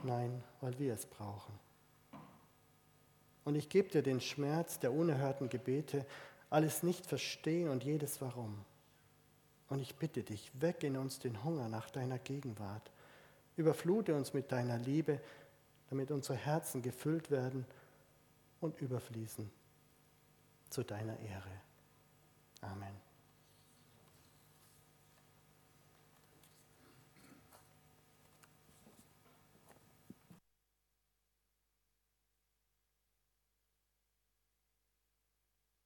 nein, 0.03 0.43
weil 0.61 0.77
wir 0.79 0.93
es 0.93 1.05
brauchen. 1.05 1.53
Und 3.45 3.55
ich 3.55 3.69
gebe 3.69 3.89
dir 3.89 4.01
den 4.01 4.21
Schmerz 4.21 4.79
der 4.79 4.93
unerhörten 4.93 5.49
Gebete, 5.49 6.05
alles 6.49 6.83
nicht 6.83 7.05
verstehen 7.05 7.69
und 7.69 7.83
jedes 7.83 8.21
Warum. 8.21 8.63
Und 9.69 9.79
ich 9.79 9.95
bitte 9.95 10.23
dich, 10.23 10.51
weck 10.61 10.83
in 10.83 10.97
uns 10.97 11.19
den 11.19 11.43
Hunger 11.43 11.67
nach 11.67 11.89
deiner 11.89 12.19
Gegenwart. 12.19 12.91
Überflute 13.57 14.15
uns 14.15 14.33
mit 14.33 14.51
deiner 14.51 14.77
Liebe, 14.77 15.19
damit 15.89 16.11
unsere 16.11 16.37
Herzen 16.37 16.81
gefüllt 16.81 17.31
werden 17.31 17.65
und 18.61 18.79
überfließen 18.81 19.49
zu 20.69 20.83
deiner 20.83 21.19
Ehre. 21.19 21.51